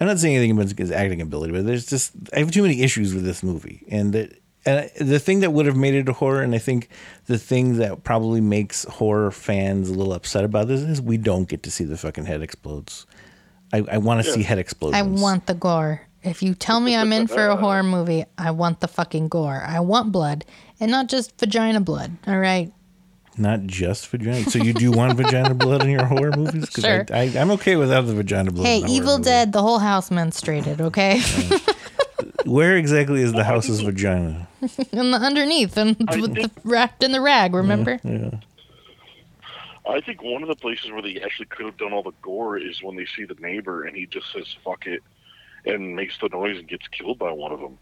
[0.03, 2.83] I'm not saying anything about his acting ability, but there's just I have too many
[2.83, 3.85] issues with this movie.
[3.89, 4.37] And the,
[4.67, 6.89] and the thing that would have made it a horror, and I think
[7.27, 11.49] the thing that probably makes horror fans a little upset about this is we don't
[11.49, 13.07] get to see the fucking head explodes.
[13.73, 14.99] I, I want to see head explosions.
[14.99, 16.01] I want the gore.
[16.25, 19.63] If you tell me I'm in for a horror movie, I want the fucking gore.
[19.65, 20.45] I want blood
[20.81, 22.17] and not just vagina blood.
[22.27, 22.73] All right.
[23.39, 24.45] Not just vagina.
[24.51, 26.69] So you do want vagina blood in your horror movies?
[26.71, 27.07] 'Cause Sure.
[27.13, 28.67] I, I, I'm okay without the vagina blood.
[28.67, 29.31] Hey, in a Evil movie.
[29.31, 31.21] Dead, the whole house menstruated, okay?
[32.45, 34.47] Where exactly is the house's vagina?
[34.93, 37.99] and the underneath and with the, wrapped in the rag, remember?
[38.05, 38.31] Yeah.
[39.89, 42.57] I think one of the places where they actually could have done all the gore
[42.57, 45.03] is when they see the neighbor and he just says "fuck it"
[45.67, 47.79] and makes the noise and gets killed by one of them.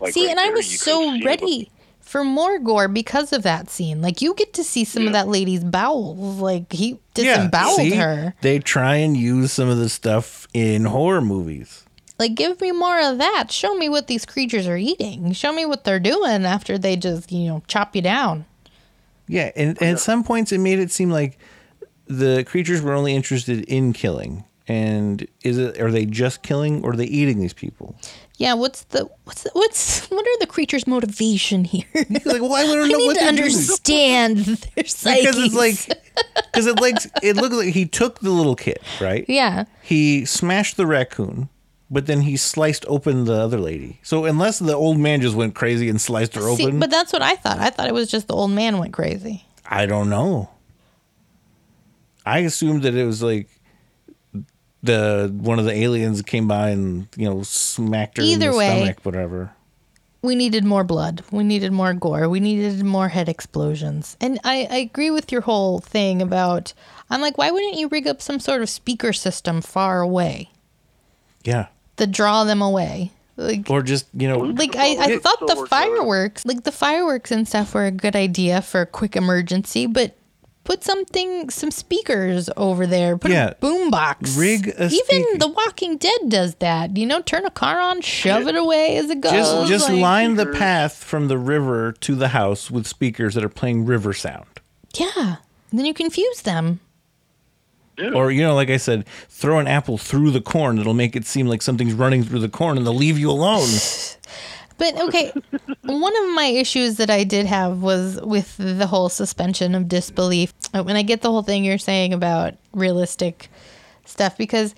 [0.00, 1.70] Like, See, right and I was so seen it, ready
[2.04, 4.02] for more gore because of that scene.
[4.02, 6.40] Like you get to see some of that lady's bowels.
[6.40, 7.94] Like he disemboweled see?
[7.94, 8.34] her.
[8.40, 11.84] They try and use some of the stuff in horror movies.
[12.18, 13.50] Like give me more of that.
[13.50, 15.32] Show me what these creatures are eating.
[15.32, 18.44] Show me what they're doing after they just, you know, chop you down.
[19.26, 21.38] Yeah, and, and at some points it made it seem like
[22.06, 24.44] the creatures were only interested in killing.
[24.68, 27.96] And is it are they just killing or are they eating these people?
[28.36, 31.86] Yeah, what's the what's the, what's what are the creatures' motivation here?
[32.24, 33.28] Like, why would I I know need what to doing?
[33.28, 34.36] understand
[34.74, 35.20] their psyche.
[35.20, 36.02] Because it's like,
[36.52, 39.24] because it like it looked like he took the little kid, right?
[39.28, 41.48] yeah, He smashed the raccoon,
[41.90, 44.00] but then he sliced open the other lady.
[44.02, 47.12] So unless the old man just went crazy and sliced her See, open, but that's
[47.12, 47.58] what I thought.
[47.60, 49.44] I thought it was just the old man went crazy.
[49.64, 50.50] I don't know.
[52.26, 53.48] I assumed that it was like
[54.84, 58.56] the one of the aliens came by and you know smacked her in Either the
[58.56, 58.76] way.
[58.76, 59.50] stomach, whatever.
[60.22, 61.22] we needed more blood.
[61.30, 62.28] We needed more gore.
[62.28, 64.16] We needed more head explosions.
[64.20, 66.72] And I, I agree with your whole thing about.
[67.10, 70.50] I'm like, why wouldn't you rig up some sort of speaker system far away
[71.44, 71.66] Yeah.
[71.98, 73.12] to draw them away?
[73.36, 77.46] Like, Or just, you know, like I, I thought the fireworks, like the fireworks and
[77.48, 80.14] stuff, were a good idea for a quick emergency, but
[80.64, 83.16] put something, some speakers over there.
[83.16, 83.50] Put Yeah.
[83.50, 84.38] a boombox.
[84.38, 85.38] Rig a Even speaker.
[85.38, 86.96] The Walking Dead does that.
[86.96, 89.32] You know, turn a car on, shove it away as it goes.
[89.32, 93.44] just just like- line the path from the river to the house with speakers that
[93.44, 94.46] are playing river sound.
[94.96, 95.36] Yeah.
[95.72, 96.80] Then you confuse them.
[97.98, 98.10] Yeah.
[98.10, 100.78] Or, you know, like I said, throw an apple through the corn.
[100.80, 103.68] It'll make it seem like something's running through the corn and they'll leave you alone.
[104.76, 105.32] But okay,
[105.82, 110.52] one of my issues that I did have was with the whole suspension of disbelief.
[110.72, 113.50] Uh, When I get the whole thing you're saying about realistic
[114.04, 114.74] stuff, because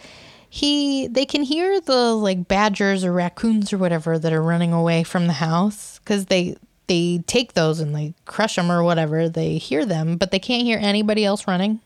[0.48, 5.02] he they can hear the like badgers or raccoons or whatever that are running away
[5.02, 6.56] from the house because they
[6.86, 9.28] they take those and they crush them or whatever.
[9.28, 11.80] They hear them, but they can't hear anybody else running,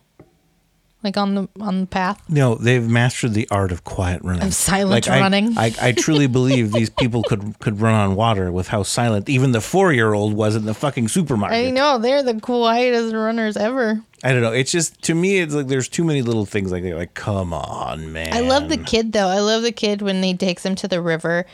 [1.03, 2.23] like on the on the path.
[2.29, 4.43] No, they've mastered the art of quiet running.
[4.43, 5.57] Of silent I- running.
[5.57, 9.53] I, I, truly believe these people could could run on water with how silent even
[9.53, 11.57] the four year old was in the fucking supermarket.
[11.57, 14.03] I know they're the quietest runners ever.
[14.23, 14.53] I don't know.
[14.53, 16.95] It's just to me, it's like there's too many little things like that.
[16.95, 18.35] Like, come on, man.
[18.35, 19.29] I love the kid though.
[19.29, 21.47] I love the kid when he takes him to the river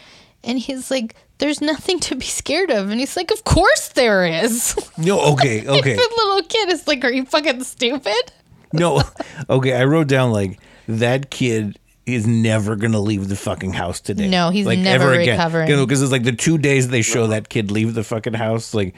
[0.46, 2.90] and he's like, There's nothing to be scared of.
[2.90, 4.74] And he's like, Of course there is.
[4.96, 8.32] No, okay, okay, the little kid is like, Are you fucking stupid?
[8.78, 9.02] No,
[9.50, 9.74] okay.
[9.74, 10.58] I wrote down like
[10.88, 14.28] that kid is never gonna leave the fucking house today.
[14.28, 15.36] No, he's like, never ever again.
[15.36, 15.68] recovering.
[15.68, 18.34] You know, because it's like the two days they show that kid leave the fucking
[18.34, 18.94] house, like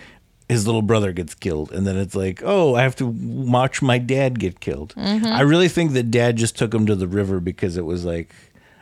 [0.49, 3.99] his little brother gets killed, and then it's like, oh, I have to watch my
[3.99, 4.95] dad get killed.
[4.95, 5.27] Mm-hmm.
[5.27, 8.33] I really think that dad just took him to the river because it was like.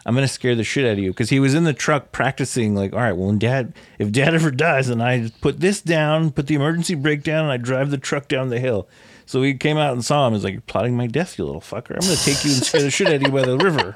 [0.05, 2.77] I'm gonna scare the shit out of you because he was in the truck practicing.
[2.77, 6.31] Like, all right, well, when dad, if dad ever dies, and I put this down,
[6.31, 8.89] put the emergency brake down, and I drive the truck down the hill.
[9.27, 10.33] So he came out and saw him.
[10.35, 11.91] He's like, "You're plotting my death, you little fucker.
[11.95, 13.93] I'm gonna take you and scare the shit out of you by the river."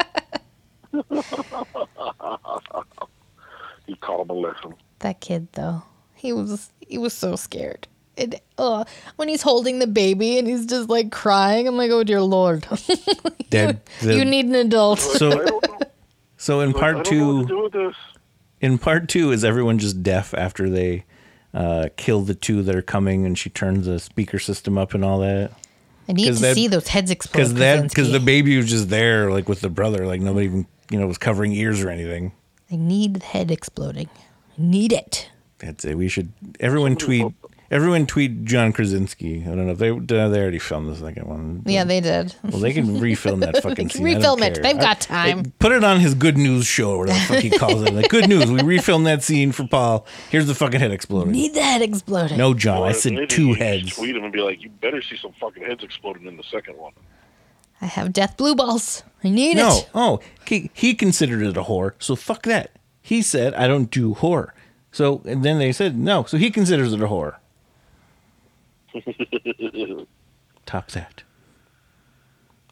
[3.87, 4.75] He called him a lesson.
[5.01, 5.83] That kid though.
[6.15, 7.89] He was he was so scared.
[8.17, 8.85] It, uh,
[9.17, 12.67] when he's holding the baby and he's just like crying, I'm like, oh dear lord,
[13.51, 15.01] Dad, the- you need an adult.
[15.01, 15.61] So,
[16.37, 17.95] so in part don't know what to two, do with this.
[18.61, 21.05] in part two, is everyone just deaf after they
[21.55, 25.05] uh, kill the two that are coming, and she turns the speaker system up and
[25.05, 25.53] all that?
[26.09, 27.39] I need to that- see those heads explode.
[27.39, 30.67] Because that, because the baby was just there, like with the brother, like nobody even,
[30.91, 32.33] you know, was covering ears or anything.
[32.71, 34.09] I need the head exploding.
[34.59, 35.29] I need it.
[35.59, 35.97] That's it.
[35.97, 37.27] We should everyone tweet.
[37.71, 39.43] Everyone tweet John Krasinski.
[39.43, 41.63] I don't know if they uh, they already filmed the second one.
[41.67, 42.35] Yeah, they did.
[42.43, 44.03] Well, they can refilm that fucking scene.
[44.05, 44.55] Refilm it.
[44.55, 44.63] care.
[44.65, 45.53] They've got I- time.
[45.61, 47.95] put it on his good news show, or whatever the fuck he calls it.
[47.95, 48.51] Like, good news.
[48.51, 50.05] We refilmed that scene for Paul.
[50.31, 51.31] Here's the fucking head exploding.
[51.33, 52.39] Need the head exploding.
[52.39, 52.83] No, John.
[52.83, 53.95] I said two heads.
[53.95, 56.77] Tweet him and be like, "You better see some fucking heads exploding in the second
[56.77, 56.93] one."
[57.81, 59.05] I have death blue balls.
[59.23, 59.69] I need No.
[59.69, 59.89] it.
[59.95, 60.01] No.
[60.03, 61.93] Oh, he, he considered it a whore.
[62.01, 62.73] So fuck that.
[63.01, 64.55] He said I don't do horror.
[64.91, 66.25] So and then they said no.
[66.25, 67.39] So he considers it a horror.
[70.67, 71.23] Top that.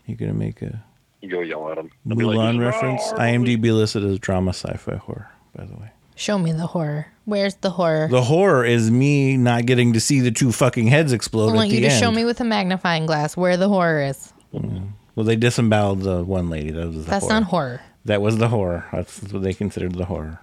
[0.06, 0.82] You gonna make a
[1.20, 1.90] You go yell at him.
[2.10, 3.02] I'll like, Mulan reference?
[3.10, 5.30] not a horror movie." IMDb listed as drama sci-fi horror.
[5.56, 7.06] By the way, Show me the horror.
[7.26, 8.08] Where's the horror?
[8.08, 11.68] the horror is me not getting to see the two fucking heads explode I want
[11.70, 12.00] at you the to end.
[12.02, 14.32] show me with a magnifying glass where the horror is.
[14.54, 14.92] Mm.
[15.14, 16.70] Well, they disemboweled the one lady.
[16.70, 17.34] That was the That's horror.
[17.40, 17.80] not horror.
[18.04, 18.86] That was the horror.
[18.92, 20.40] That's what they considered the horror.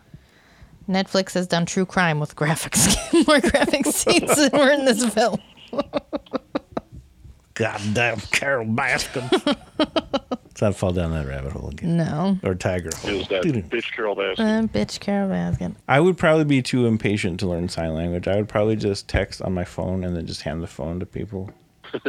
[0.88, 2.96] Netflix has done true crime with graphics,
[3.28, 5.40] more graphic scenes than were in this film.
[7.54, 9.30] Goddamn Carole Baskin.
[9.78, 11.96] Let's not fall down that rabbit hole again.
[11.98, 12.38] No.
[12.44, 13.18] Or Tiger It Hole.
[13.20, 14.40] was that Dude, bitch Carole Baskin.
[14.64, 15.76] Uh, bitch, Carole Baskin.
[15.88, 18.28] I would probably be too impatient to learn sign language.
[18.28, 21.06] I would probably just text on my phone and then just hand the phone to
[21.06, 21.50] people.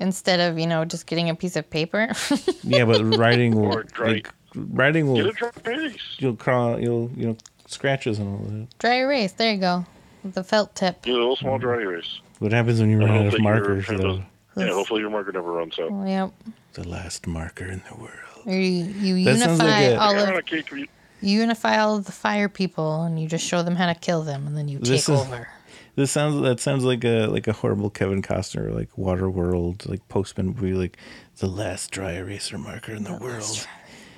[0.00, 2.08] Instead of, you know, just getting a piece of paper.
[2.64, 6.16] Yeah, but writing will Or dry- like, writing will Get will a dry erase.
[6.18, 8.78] you'll crawl you'll you know scratches and all that.
[8.78, 9.32] Dry erase.
[9.32, 9.84] There you go.
[10.24, 11.02] The felt tip.
[11.02, 12.20] Get a little small dry erase.
[12.42, 13.86] What happens when you run out of markers?
[13.86, 14.22] though?
[14.56, 15.90] Yeah, hopefully your marker never runs out.
[16.06, 16.32] Yep.
[16.74, 18.12] The last marker in the world.
[18.46, 20.88] Or you, you unify like a- all of okay, can we-
[21.20, 24.22] you unify all of the fire people and you just show them how to kill
[24.22, 25.48] them and then you This take is- over.
[25.94, 30.46] This sounds that sounds like a like a horrible Kevin Costner like Waterworld like postman
[30.46, 30.96] movie like
[31.36, 33.66] the last dry eraser marker in the world.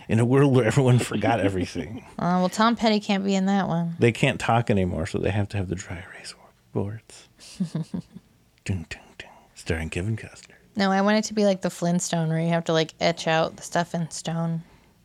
[0.09, 2.05] In a world where everyone forgot everything.
[2.19, 3.97] Uh, well, Tom Petty can't be in that one.
[3.99, 6.33] They can't talk anymore, so they have to have the dry erase
[6.75, 7.29] boards.
[7.73, 9.31] dun, dun, dun.
[9.55, 10.57] Starring Kevin Costner.
[10.77, 13.27] No, I want it to be like the Flintstone where you have to like etch
[13.27, 14.63] out the stuff in stone.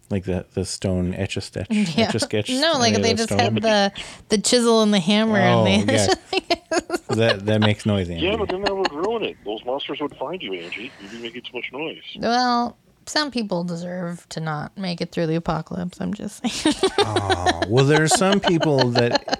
[0.10, 2.08] like the the stone etch a sketch, Yeah.
[2.08, 2.50] etch a sketch.
[2.50, 3.40] No, like they of just stone.
[3.40, 3.92] had the
[4.30, 6.08] the chisel and the hammer, Oh, and they yeah.
[7.10, 8.10] that that makes noise.
[8.10, 8.26] Andy.
[8.26, 9.38] Yeah, but then that would ruin it.
[9.46, 10.92] Those monsters would find you, Angie.
[11.02, 12.02] You'd be making too much noise.
[12.18, 16.00] well, some people deserve to not make it through the apocalypse.
[16.02, 16.76] I'm just saying.
[17.00, 19.39] Oh, well, there are some people that.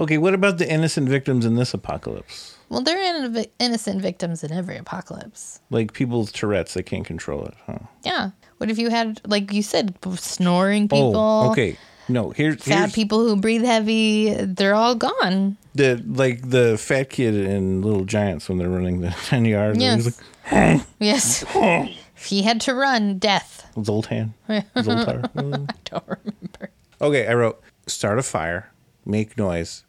[0.00, 2.56] Okay, what about the innocent victims in this apocalypse?
[2.68, 5.60] well, there are inno- innocent victims in every apocalypse.
[5.70, 7.54] Like people with Tourette's, they can't control it.
[7.66, 7.78] Huh?
[8.04, 8.30] Yeah.
[8.58, 11.16] What if you had, like you said, snoring oh, people?
[11.16, 11.78] Oh, okay.
[12.10, 15.56] No, here's, Fat people who breathe heavy, they're all gone.
[15.74, 19.78] the like the fat kid in Little Giants when they're running the ten yards.
[19.78, 20.20] Yes.
[20.50, 21.44] like, Yes.
[22.16, 23.70] if he had to run, death.
[23.84, 24.32] Zoltan.
[24.48, 25.30] Zoltar.
[25.36, 26.70] I don't remember.
[27.00, 28.72] Okay, I wrote start a fire,
[29.04, 29.84] make noise,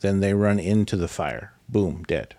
[0.00, 1.52] then they run into the fire.
[1.68, 2.34] Boom, dead.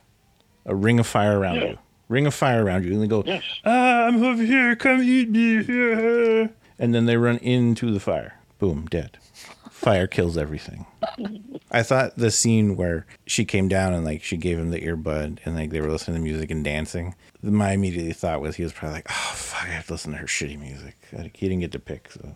[0.65, 1.65] A ring of fire around Yeah.
[1.71, 1.77] you.
[2.07, 2.93] Ring of fire around you.
[2.93, 3.43] And they go, Yes.
[3.65, 6.49] ah, I'm over here, come eat me.
[6.81, 8.39] And then they run into the fire.
[8.57, 9.17] Boom, dead.
[9.69, 10.85] Fire kills everything.
[11.71, 15.39] I thought the scene where she came down and like she gave him the earbud
[15.43, 17.15] and like they were listening to music and dancing.
[17.43, 20.17] My immediate thought was he was probably like, oh fuck, I have to listen to
[20.19, 20.95] her shitty music.
[21.33, 22.33] He didn't get to pick, so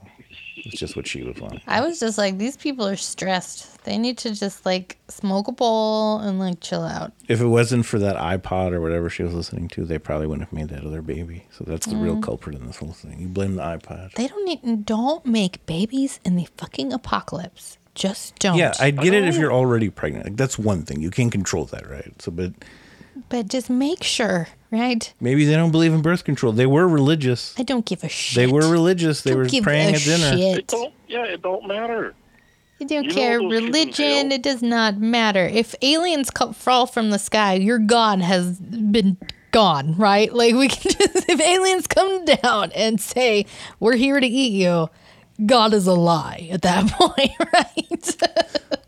[0.64, 1.62] it's just what she would want.
[1.68, 3.84] I was just like, these people are stressed.
[3.84, 7.12] They need to just like smoke a bowl and like chill out.
[7.28, 10.48] If it wasn't for that iPod or whatever she was listening to, they probably wouldn't
[10.48, 11.46] have made that other baby.
[11.52, 12.24] So that's the real mm.
[12.24, 13.20] culprit in this whole thing.
[13.20, 14.14] You blame the iPod.
[14.14, 17.78] They don't need, don't make babies in the fucking apocalypse.
[17.96, 18.58] Just don't.
[18.58, 20.26] Yeah, I'd get it if you're already pregnant.
[20.26, 21.02] Like that's one thing.
[21.02, 22.12] You can't control that, right?
[22.20, 22.54] So but
[23.30, 25.14] but just make sure, right?
[25.20, 26.52] maybe they don't believe in birth control.
[26.52, 27.54] They were religious.
[27.58, 28.36] I don't give a shit.
[28.36, 29.22] They were religious.
[29.22, 30.32] They Don't were praying at dinner.
[30.34, 30.94] It don't.
[31.08, 32.16] Yeah, it don't matter.
[32.80, 33.40] You don't You care.
[33.40, 35.46] those kids in Religion, it does not matter.
[35.46, 39.18] If aliens co- fall from the sky, your God has been
[39.52, 40.34] gone, right?
[40.34, 43.46] Like, we can just, if aliens come down and say,
[43.80, 44.90] we're here to eat you,
[45.46, 47.74] God is a lie at that point, right?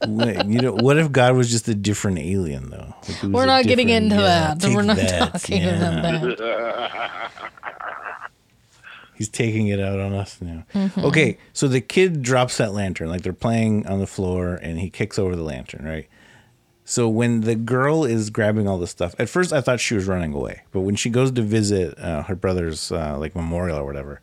[0.08, 2.93] Wait, you know, what if God was just a different alien though?
[3.08, 4.74] Like, we're not getting into yeah, that.
[4.74, 6.00] We're not that, talking yeah.
[6.00, 7.32] about that.
[9.16, 10.66] He's taking it out on us now.
[10.74, 11.06] Mm-hmm.
[11.06, 14.89] Okay, so the kid drops that lantern, like they're playing on the floor, and he
[14.89, 16.08] kicks over the lantern, right?
[16.84, 20.06] So when the girl is grabbing all the stuff, at first I thought she was
[20.06, 23.86] running away, but when she goes to visit uh, her brother's uh, like memorial or
[23.86, 24.22] whatever,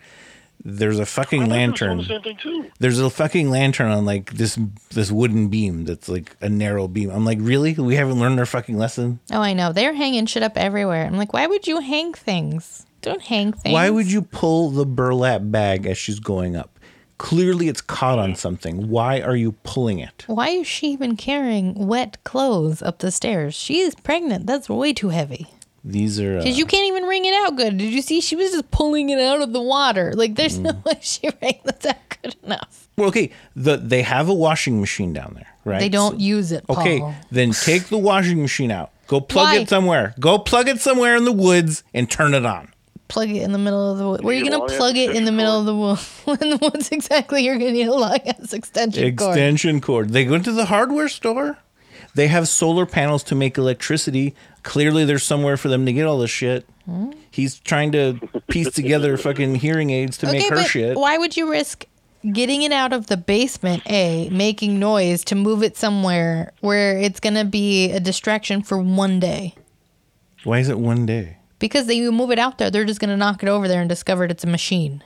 [0.64, 1.98] there's a fucking I was doing lantern.
[1.98, 2.70] the same thing too.
[2.78, 4.58] There's a fucking lantern on like this
[4.90, 7.10] this wooden beam that's like a narrow beam.
[7.10, 7.74] I'm like, really?
[7.74, 9.20] We haven't learned our fucking lesson.
[9.32, 9.72] Oh, I know.
[9.72, 11.04] They're hanging shit up everywhere.
[11.04, 12.86] I'm like, why would you hang things?
[13.00, 13.72] Don't hang things.
[13.72, 16.78] Why would you pull the burlap bag as she's going up?
[17.18, 18.88] Clearly, it's caught on something.
[18.88, 20.24] Why are you pulling it?
[20.26, 23.54] Why is she even carrying wet clothes up the stairs?
[23.54, 24.46] She is pregnant.
[24.46, 25.46] That's way too heavy.
[25.84, 26.38] These are.
[26.38, 27.76] Uh, Because you can't even wring it out good.
[27.76, 28.20] Did you see?
[28.20, 30.12] She was just pulling it out of the water.
[30.14, 30.84] Like, there's no Mm.
[30.84, 32.88] way she wrung that out good enough.
[32.96, 35.80] well, okay, the they have a washing machine down there, right?
[35.80, 36.78] They don't use it, Paul.
[36.80, 38.90] Okay, then take the washing machine out.
[39.08, 39.58] Go plug Why?
[39.58, 40.14] it somewhere.
[40.20, 42.68] Go plug it somewhere in the woods and turn it on.
[43.08, 44.22] Plug it in the middle of the woods.
[44.22, 46.22] Where are you going to plug it in the extension middle of the woods?
[46.42, 47.44] in the woods, exactly.
[47.44, 49.30] You're going to need a long ass extension cord.
[49.36, 50.10] Extension cord.
[50.10, 51.58] They go into the hardware store.
[52.14, 54.34] They have solar panels to make electricity.
[54.62, 56.66] Clearly, there's somewhere for them to get all this shit.
[56.84, 57.10] Hmm?
[57.30, 60.96] He's trying to piece together fucking hearing aids to make her but shit.
[60.96, 61.86] why would you risk
[62.32, 67.18] getting it out of the basement, A, making noise to move it somewhere where it's
[67.20, 69.54] going to be a distraction for one day?
[70.44, 71.38] Why is it one day?
[71.58, 73.80] Because they you move it out there, they're just going to knock it over there
[73.80, 75.02] and discover it's a machine.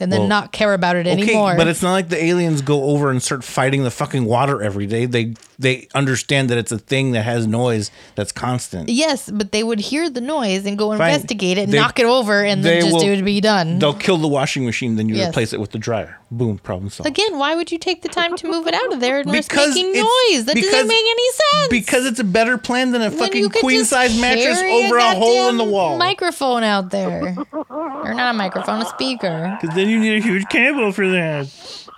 [0.00, 1.54] And then Well, not care about it Okay, anymore.
[1.56, 4.86] but it's not like the aliens go over and start fighting the fucking water every
[4.86, 5.06] day.
[5.06, 8.88] They they understand that it's a thing that has noise that's constant.
[8.88, 11.12] yes, but they would hear the noise and go Fine.
[11.14, 13.40] investigate it, They- knock it over, and they then just will- do it to be
[13.40, 13.78] done.
[13.78, 15.28] They'll kill the washing machine, then you Yes.
[15.28, 16.18] replace it with the dryer.
[16.30, 17.08] Boom, problem solved.
[17.08, 19.54] Again, why would you take the time to move it out of there and risk
[19.54, 20.44] making noise?
[20.46, 21.68] That because- doesn't make any sense.
[21.70, 25.48] Because it's a better plan than a Then fucking queen size mattress over a, hole
[25.48, 25.96] in the wall.
[25.96, 27.36] Microphone out there,
[27.70, 29.56] or not a microphone, a speaker.
[29.60, 31.48] Because then you need a huge cable for that.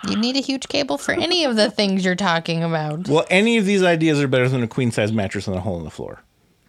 [0.07, 3.07] You need a huge cable for any of the things you're talking about.
[3.07, 5.77] Well, any of these ideas are better than a queen size mattress and a hole
[5.79, 6.21] in the floor.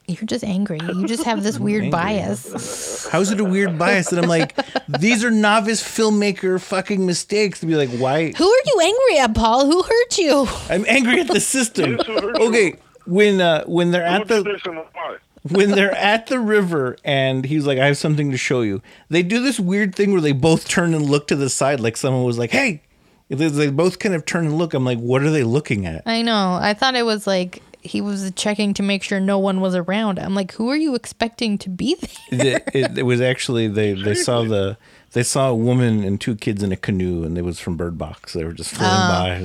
[0.08, 0.80] You're just angry.
[0.82, 3.06] You just have this weird bias.
[3.08, 7.60] How is it a weird bias that I'm like, these are novice filmmaker fucking mistakes
[7.60, 8.32] to be like, why?
[8.32, 9.66] Who are you angry at, Paul?
[9.66, 10.48] Who hurt you?
[10.70, 11.96] I'm angry at the system.
[11.98, 12.48] Yes, who hurt you?
[12.48, 15.18] Okay, when uh, when they're at the this and why?
[15.42, 18.80] when they're at the river and he's like, I have something to show you.
[19.10, 21.96] They do this weird thing where they both turn and look to the side, like
[21.98, 22.82] someone was like, "Hey."
[23.30, 24.72] They they both kind of turn and look.
[24.72, 26.02] I'm like, what are they looking at?
[26.06, 26.58] I know.
[26.58, 30.18] I thought it was like he was checking to make sure no one was around.
[30.18, 31.96] I'm like, who are you expecting to be
[32.30, 32.56] there?
[32.56, 34.76] it, it, it was actually they they saw the
[35.12, 37.96] They saw a woman and two kids in a canoe, and it was from Bird
[37.96, 38.34] Box.
[38.34, 39.08] They were just floating oh.
[39.08, 39.38] by.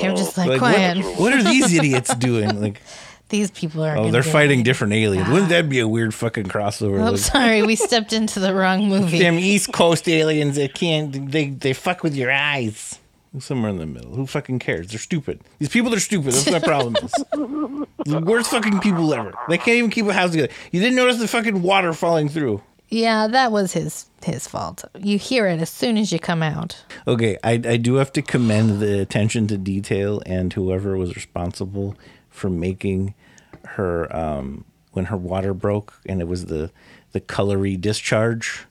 [0.00, 0.98] They were just like, like, quiet.
[0.98, 2.48] what, what are these idiots doing?
[2.60, 2.80] Like,
[3.30, 3.96] These people are.
[3.96, 4.62] oh, they're fighting it.
[4.64, 5.26] different aliens.
[5.28, 5.32] Ah.
[5.32, 6.98] Wouldn't that be a weird fucking crossover?
[6.98, 9.18] I'm Like, sorry, we stepped into the wrong movie.
[9.18, 12.97] them East Coast aliens that can't they they fuck with your eyes.
[13.38, 14.14] Somewhere in the middle.
[14.14, 14.88] Who fucking cares?
[14.88, 15.40] They're stupid.
[15.58, 16.32] These people are stupid.
[16.32, 16.96] That's my problem.
[16.96, 17.12] Is.
[18.06, 19.34] the worst fucking people ever.
[19.48, 20.52] They can't even keep a house together.
[20.72, 22.62] You didn't notice the fucking water falling through.
[22.88, 24.84] Yeah, that was his his fault.
[24.98, 26.82] You hear it as soon as you come out.
[27.06, 31.96] Okay, I, I do have to commend the attention to detail and whoever was responsible
[32.30, 33.14] for making
[33.64, 36.70] her um, when her water broke and it was the
[37.12, 38.64] the colory discharge.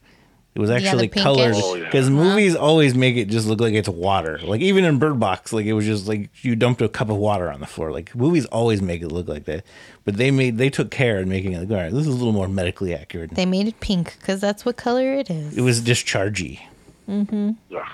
[0.57, 1.21] It was actually pinkish.
[1.23, 1.83] colored Oh, yeah.
[1.85, 4.39] because movies always make it just look like it's water.
[4.43, 7.17] Like even in Bird Box, like it was just like you dumped a cup of
[7.17, 7.91] water on the floor.
[7.91, 9.63] Like movies always make it look like that,
[10.03, 12.17] but they made they took care in making it like all right, this is a
[12.17, 13.29] little more medically accurate.
[13.35, 15.55] They made it pink because that's what color it is.
[15.55, 16.61] It was dischargey.
[17.07, 17.51] Mm hmm.
[17.69, 17.87] Yeah.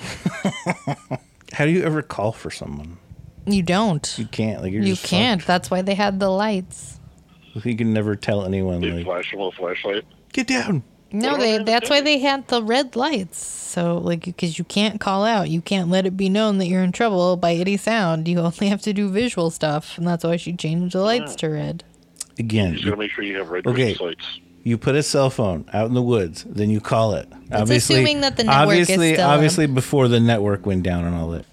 [1.52, 2.98] How do you ever call for someone?
[3.46, 4.14] You don't.
[4.18, 4.62] You can't.
[4.62, 5.40] Like you're You just can't.
[5.40, 5.46] fucked.
[5.48, 7.00] That's why they had the lights.
[7.54, 10.04] You can never tell anyone They like flash them with a flashlight.
[10.32, 10.82] get down.
[11.12, 11.58] No, don't they.
[11.58, 13.44] That's why they had the red lights.
[13.44, 16.82] So, like, because you can't call out, you can't let it be known that you're
[16.82, 18.26] in trouble by any sound.
[18.26, 21.48] You only have to do visual stuff, and that's why she changed the lights to
[21.48, 21.84] red.
[22.38, 23.94] Again, You gotta make sure you have red Okay.
[23.94, 24.40] Christmas lights.
[24.64, 27.28] you put a cell phone out in the woods, then you call it.
[27.50, 29.28] assuming that the network is obviously, up.
[29.30, 31.44] obviously before the network went down and all that.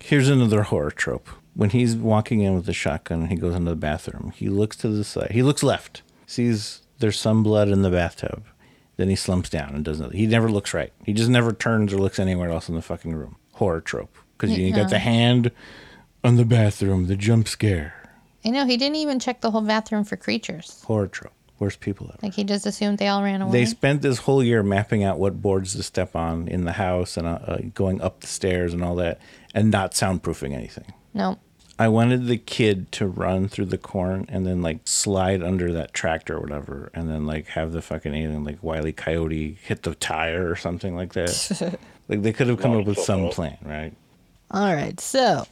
[0.00, 1.28] Here's another horror trope.
[1.54, 4.76] When he's walking in with the shotgun and he goes into the bathroom, he looks
[4.78, 5.32] to the side.
[5.32, 8.44] He looks left, sees there's some blood in the bathtub.
[8.98, 10.12] Then he slumps down and doesn't.
[10.12, 10.92] He never looks right.
[11.06, 13.36] He just never turns or looks anywhere else in the fucking room.
[13.52, 14.14] Horror trope.
[14.36, 15.50] Because you got the hand
[16.22, 17.94] on the bathroom, the jump scare.
[18.44, 20.82] I know he didn't even check the whole bathroom for creatures.
[20.86, 21.32] Horror trope.
[21.58, 22.18] Worst people ever.
[22.22, 23.50] Like he just assumed they all ran away.
[23.52, 27.16] They spent this whole year mapping out what boards to step on in the house
[27.16, 29.20] and uh, uh, going up the stairs and all that,
[29.54, 30.92] and not soundproofing anything.
[31.14, 31.36] no,
[31.80, 35.94] I wanted the kid to run through the corn and then like slide under that
[35.94, 39.94] tractor or whatever, and then like have the fucking alien like Wiley Coyote hit the
[39.94, 41.78] tire or something like that.
[42.08, 43.92] like they could have come up with some plan, right?
[44.50, 45.46] All right, so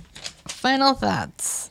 [0.48, 1.70] final thoughts.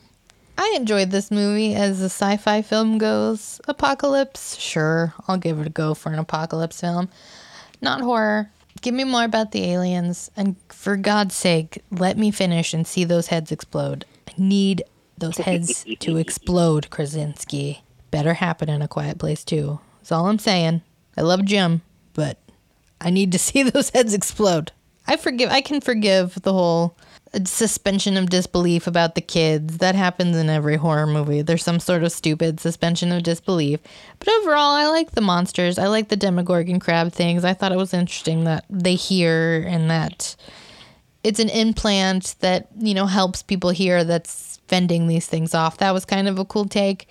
[0.58, 3.60] I enjoyed this movie as a sci fi film goes.
[3.68, 7.10] Apocalypse, sure, I'll give it a go for an apocalypse film.
[7.82, 8.52] Not horror.
[8.82, 13.04] Give me more about the aliens, and for God's sake, let me finish and see
[13.04, 14.06] those heads explode.
[14.38, 14.84] Need
[15.18, 17.84] those heads to explode, Krasinski.
[18.12, 19.80] Better happen in a quiet place, too.
[20.00, 20.82] That's all I'm saying.
[21.18, 21.82] I love Jim,
[22.14, 22.38] but
[23.00, 24.72] I need to see those heads explode.
[25.08, 25.50] I forgive.
[25.50, 26.98] I can forgive the whole
[27.44, 29.78] suspension of disbelief about the kids.
[29.78, 31.42] That happens in every horror movie.
[31.42, 33.80] There's some sort of stupid suspension of disbelief.
[34.20, 35.78] But overall, I like the monsters.
[35.78, 37.44] I like the Demogorgon crab things.
[37.44, 40.36] I thought it was interesting that they hear and that
[41.26, 45.80] it's an implant that you know helps people hear that's fending these things off.
[45.80, 47.08] That was kind of a cool take.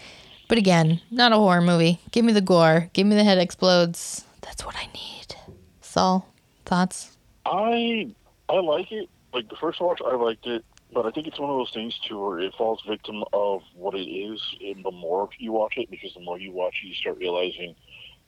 [0.48, 2.00] But again, not a horror movie.
[2.12, 2.90] Give me the gore.
[2.92, 4.24] Give me the head explodes.
[4.42, 5.34] That's what I need.
[5.80, 6.28] Saul,
[6.64, 7.16] thoughts?
[7.44, 8.14] I
[8.48, 9.08] I like it.
[9.32, 11.98] Like the first watch, I liked it, but I think it's one of those things
[12.06, 14.40] too where it falls victim of what it is.
[14.60, 17.74] And the more you watch it, because the more you watch it, you start realizing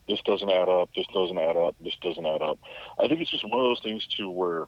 [0.09, 0.89] this doesn't add up.
[0.97, 1.75] This doesn't add up.
[1.79, 2.59] This doesn't add up.
[2.99, 4.67] I think it's just one of those things too where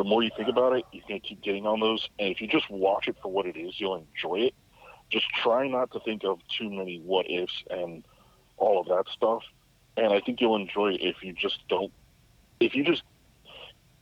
[0.00, 2.08] the more you think about it, you're gonna keep getting on those.
[2.18, 4.54] And if you just watch it for what it is, you'll enjoy it.
[5.10, 8.02] Just try not to think of too many what ifs and
[8.56, 9.42] all of that stuff.
[9.98, 11.92] And I think you'll enjoy it if you just don't.
[12.60, 13.02] If you just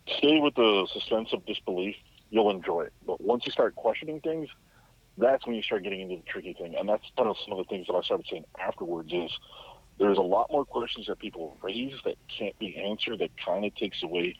[0.06, 1.96] stay with the suspense of disbelief,
[2.30, 2.92] you'll enjoy it.
[3.04, 4.48] But once you start questioning things,
[5.16, 6.76] that's when you start getting into the tricky thing.
[6.78, 9.36] And that's kind of some of the things that I started saying afterwards is
[9.98, 13.74] there's a lot more questions that people raise that can't be answered that kind of
[13.74, 14.36] takes away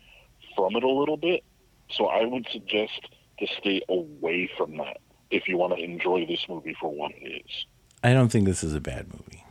[0.55, 1.45] from it a little bit.
[1.91, 3.09] So I would suggest
[3.39, 4.99] to stay away from that
[5.31, 7.67] if you want to enjoy this movie for what it is.
[8.03, 9.45] I don't think this is a bad movie.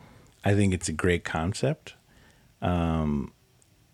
[0.44, 1.94] I think it's a great concept.
[2.62, 3.32] Um,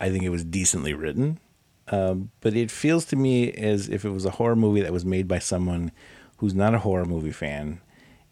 [0.01, 1.41] I think it was decently written,
[1.89, 5.05] um, but it feels to me as if it was a horror movie that was
[5.05, 5.93] made by someone
[6.39, 7.81] who's not a horror movie fan,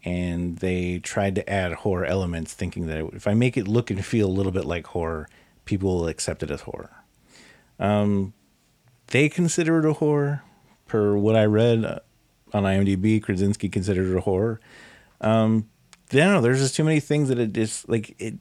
[0.03, 4.03] and they tried to add horror elements, thinking that if I make it look and
[4.03, 5.27] feel a little bit like horror,
[5.65, 6.91] people will accept it as horror.
[7.79, 8.33] Um,
[9.13, 10.41] they consider it a horror,
[10.87, 11.99] per what I read uh,
[12.51, 13.21] on IMDb.
[13.21, 14.59] Krasinski considered it a horror.
[15.21, 15.69] Um,
[16.11, 16.41] I don't know.
[16.41, 18.33] There's just too many things that it just like it.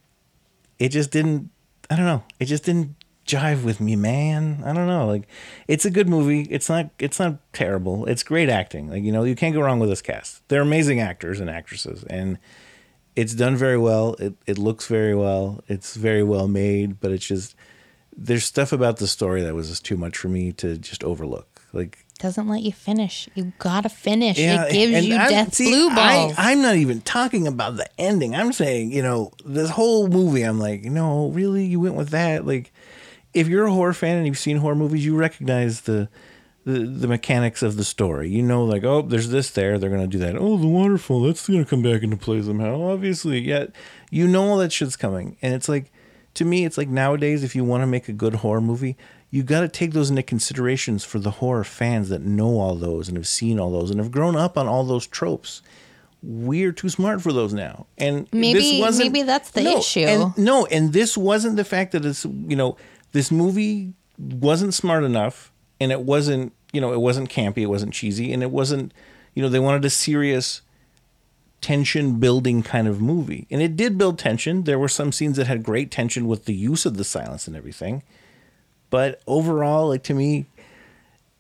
[0.79, 1.51] It just didn't.
[1.91, 2.25] I don't know.
[2.41, 2.97] It just didn't
[3.27, 4.63] jive with me, man.
[4.65, 5.07] I don't know.
[5.07, 5.29] Like,
[5.69, 6.49] it's a good movie.
[6.51, 6.89] It's not.
[6.99, 8.07] It's not terrible.
[8.07, 8.89] It's great acting.
[8.89, 10.43] Like you know, you can't go wrong with this cast.
[10.49, 12.39] They're amazing actors and actresses, and
[13.15, 14.15] it's done very well.
[14.15, 15.63] It it looks very well.
[15.69, 17.55] It's very well made, but it's just
[18.17, 21.49] there's stuff about the story that was just too much for me to just overlook.
[21.73, 23.29] Like Doesn't let you finish.
[23.35, 24.39] You gotta finish.
[24.39, 26.35] Yeah, it gives you I'm- death see, blue balls.
[26.37, 28.35] I, I'm not even talking about the ending.
[28.35, 30.43] I'm saying, you know, this whole movie.
[30.43, 32.47] I'm like, no, really, you went with that.
[32.47, 32.73] Like,
[33.33, 36.09] if you're a horror fan and you've seen horror movies, you recognize the
[36.65, 38.29] the, the mechanics of the story.
[38.29, 39.79] You know, like, oh, there's this there.
[39.79, 40.37] They're gonna do that.
[40.37, 41.23] Oh, the waterfall.
[41.23, 42.83] That's gonna come back into play somehow.
[42.83, 43.71] Obviously, yet
[44.11, 45.91] you know all that shit's coming, and it's like,
[46.35, 48.97] to me, it's like nowadays, if you want to make a good horror movie.
[49.31, 53.09] You got to take those into considerations for the horror fans that know all those
[53.09, 55.63] and have seen all those and have grown up on all those tropes
[56.23, 57.87] we're too smart for those now.
[57.99, 60.01] And Maybe- this wasn't, maybe that's the no, issue.
[60.01, 62.77] And, no, and this wasn't the fact that it's you know
[63.13, 67.93] this movie wasn't smart enough, and it wasn't you know it wasn't campy, it wasn't
[67.93, 68.95] cheesy, and it wasn't
[69.35, 70.63] you know they wanted a serious
[71.63, 74.65] tension building kind of movie, and it did build tension.
[74.65, 77.57] There were some scenes that had great tension with the use of the silence and
[77.57, 78.03] everything,
[78.91, 80.47] but overall, like to me,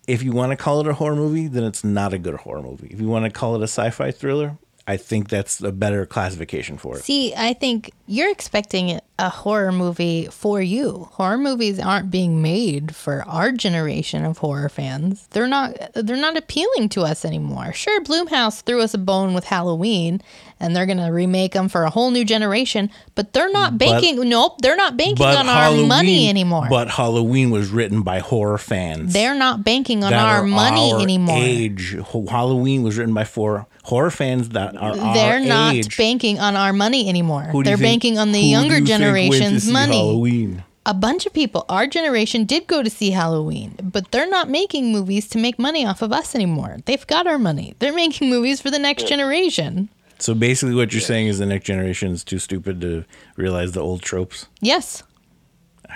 [0.09, 2.63] if you want to call it a horror movie, then it's not a good horror
[2.63, 2.89] movie.
[2.91, 4.57] If you want to call it a sci-fi thriller,
[4.87, 7.05] I think that's a better classification for it.
[7.05, 11.09] See, I think you're expecting a horror movie for you.
[11.13, 15.29] Horror movies aren't being made for our generation of horror fans.
[15.29, 17.73] They're not they're not appealing to us anymore.
[17.73, 20.21] Sure, Blumhouse threw us a bone with Halloween
[20.59, 24.29] and they're going to remake them for a whole new generation, but they're not banking
[24.29, 26.67] nope, they're not banking on our money anymore.
[26.69, 29.13] But Halloween was written by horror fans.
[29.13, 31.37] they're not banking on our money our anymore.
[31.39, 31.97] Age.
[32.29, 35.97] Halloween was written by four horror fans that are They're our not age.
[35.97, 37.43] banking on our money anymore.
[37.45, 39.05] Who do you They're think- banking on the who do younger you think went to
[39.07, 39.97] generation's see money.
[39.97, 40.65] Halloween.
[40.87, 44.91] a bunch of people, our generation did go to see Halloween, but they're not making
[44.93, 46.79] movies to make money off of us anymore.
[46.87, 47.75] They've got our money.
[47.79, 49.89] They're making movies for the next generation.
[50.19, 53.05] So basically, what you're saying is the next generation is too stupid to
[53.37, 54.47] realize the old tropes.
[54.61, 55.03] Yes.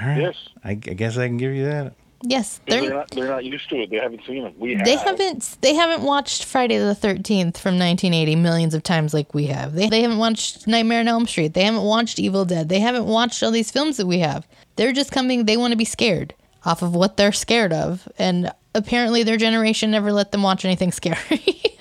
[0.01, 0.20] All right.
[0.20, 0.37] Yes.
[0.64, 1.95] I, I guess I can give you that.
[2.28, 2.60] Yes.
[2.66, 3.10] They're, They're not.
[3.10, 3.90] They're not used to it.
[3.90, 4.58] They haven't seen it.
[4.58, 4.84] We have.
[4.84, 9.46] they haven't they haven't watched Friday the 13th from 1980 millions of times like we
[9.46, 9.74] have.
[9.74, 11.54] They, they haven't watched Nightmare on Elm Street.
[11.54, 12.68] They haven't watched Evil Dead.
[12.68, 14.46] They haven't watched all these films that we have.
[14.74, 18.50] They're just coming they want to be scared off of what they're scared of and
[18.74, 21.62] apparently their generation never let them watch anything scary.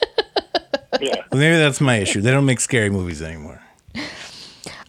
[1.01, 1.15] Yeah.
[1.29, 2.21] Well, maybe that's my issue.
[2.21, 3.61] They don't make scary movies anymore.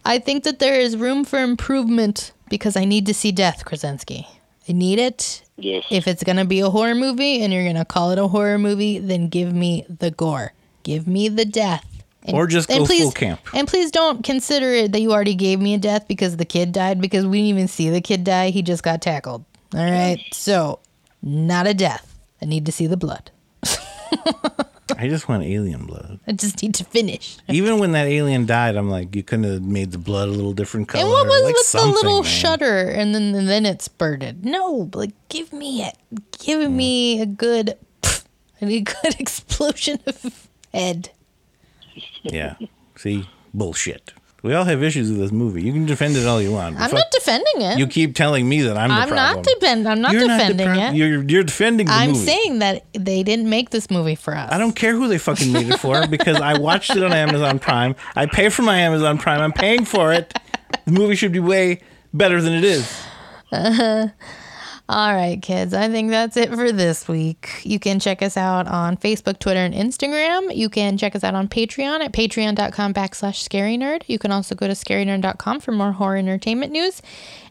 [0.05, 4.25] I think that there is room for improvement because I need to see death, Krasinski.
[4.69, 5.41] I need it.
[5.57, 5.85] Yes.
[5.89, 8.27] If it's going to be a horror movie and you're going to call it a
[8.27, 10.53] horror movie, then give me the gore.
[10.83, 11.85] Give me the death.
[12.23, 13.39] And, Or just and go please, full camp.
[13.53, 16.71] And please don't consider it that you already gave me a death because the kid
[16.73, 18.49] died because we didn't even see the kid die.
[18.49, 19.45] He just got tackled.
[19.73, 20.23] All right.
[20.31, 20.79] So,
[21.21, 22.17] not a death.
[22.41, 23.31] I need to see the blood.
[24.97, 26.19] I just want alien blood.
[26.27, 27.37] I just need to finish.
[27.47, 30.53] Even when that alien died, I'm like, you couldn't have made the blood a little
[30.53, 31.03] different color.
[31.03, 32.31] And what was like with the little man.
[32.31, 34.45] shutter and then and then it spurted?
[34.45, 35.95] No, like give me it.
[36.39, 36.71] Give Mm.
[36.71, 37.77] me a good
[38.61, 41.11] I need a good explosion of head.
[42.23, 42.55] Yeah.
[42.95, 44.13] See, bullshit.
[44.47, 45.61] We all have issues with this movie.
[45.61, 46.77] You can defend it all you want.
[46.77, 47.77] I'm fuck- not defending it.
[47.79, 49.35] You keep telling me that I'm the I'm problem.
[49.35, 50.97] not defend I'm not You're not the defending prob- it.
[50.97, 52.25] You're you're defending the I'm movie.
[52.25, 54.49] saying that they didn't make this movie for us.
[54.51, 57.59] I don't care who they fucking made it for because I watched it on Amazon
[57.59, 57.95] Prime.
[58.15, 59.41] I pay for my Amazon Prime.
[59.41, 60.33] I'm paying for it.
[60.85, 61.81] The movie should be way
[62.13, 62.89] better than it is.
[64.89, 65.73] All right, kids.
[65.73, 67.59] I think that's it for this week.
[67.63, 70.55] You can check us out on Facebook, Twitter, and Instagram.
[70.55, 74.03] You can check us out on Patreon at patreon.com backslash scary nerd.
[74.07, 77.01] You can also go to scarynerd.com for more horror entertainment news.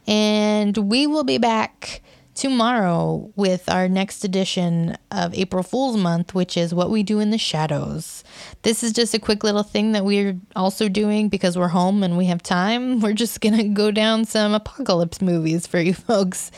[0.07, 2.01] And we will be back
[2.37, 7.31] tomorrow with our next edition of April Fool's Month, which is What We Do in
[7.31, 8.23] the Shadows.
[8.63, 12.19] This is just a quick little thing that we're also doing because we're home and
[12.19, 13.01] we have time.
[13.07, 16.51] We're just going to go down some apocalypse movies for you folks.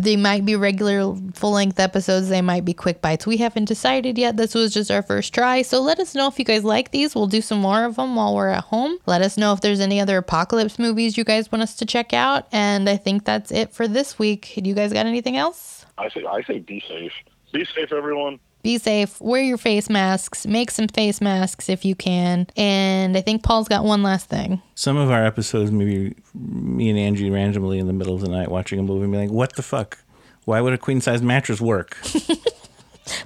[0.00, 3.26] They might be regular full length episodes, they might be quick bites.
[3.26, 4.36] We haven't decided yet.
[4.36, 5.62] This was just our first try.
[5.62, 7.14] So let us know if you guys like these.
[7.14, 8.96] We'll do some more of them while we're at home.
[9.06, 12.14] Let us know if there's any other apocalypse movies you guys want us to check
[12.14, 12.46] out.
[12.52, 14.52] And I think that's it for this week.
[14.56, 15.84] Do you guys got anything else?
[15.98, 16.24] I say.
[16.24, 16.60] I say.
[16.60, 17.12] Be safe.
[17.52, 18.38] Be safe, everyone.
[18.62, 22.48] Be safe, wear your face masks, make some face masks if you can.
[22.56, 24.60] And I think Paul's got one last thing.
[24.74, 28.50] Some of our episodes, maybe me and Angie randomly in the middle of the night
[28.50, 29.98] watching a movie and be like, what the fuck?
[30.44, 31.96] Why would a queen size mattress work?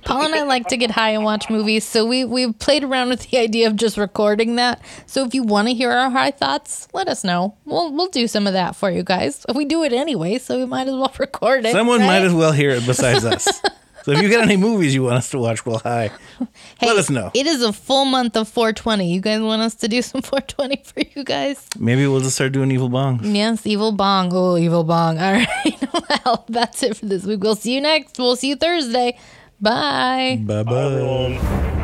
[0.04, 3.08] Paul and I like to get high and watch movies, so we we've played around
[3.08, 4.80] with the idea of just recording that.
[5.06, 7.56] So if you want to hear our high thoughts, let us know.
[7.64, 9.44] We'll we'll do some of that for you guys.
[9.54, 11.72] We do it anyway, so we might as well record it.
[11.72, 12.06] Someone right?
[12.06, 13.60] might as well hear it besides us.
[14.04, 16.10] So if you got any movies you want us to watch while high,
[16.80, 17.30] Hey, let us know.
[17.34, 19.12] It is a full month of 420.
[19.12, 21.68] You guys want us to do some 420 for you guys?
[21.78, 23.20] Maybe we'll just start doing evil bongs.
[23.22, 24.30] Yes, evil bong.
[24.32, 25.18] Oh, evil bong.
[25.18, 26.24] All right.
[26.24, 27.42] well, that's it for this week.
[27.42, 28.18] We'll see you next.
[28.18, 29.18] We'll see you Thursday.
[29.62, 30.42] Bye.
[30.44, 30.84] Bye bye.
[30.84, 31.81] Everyone.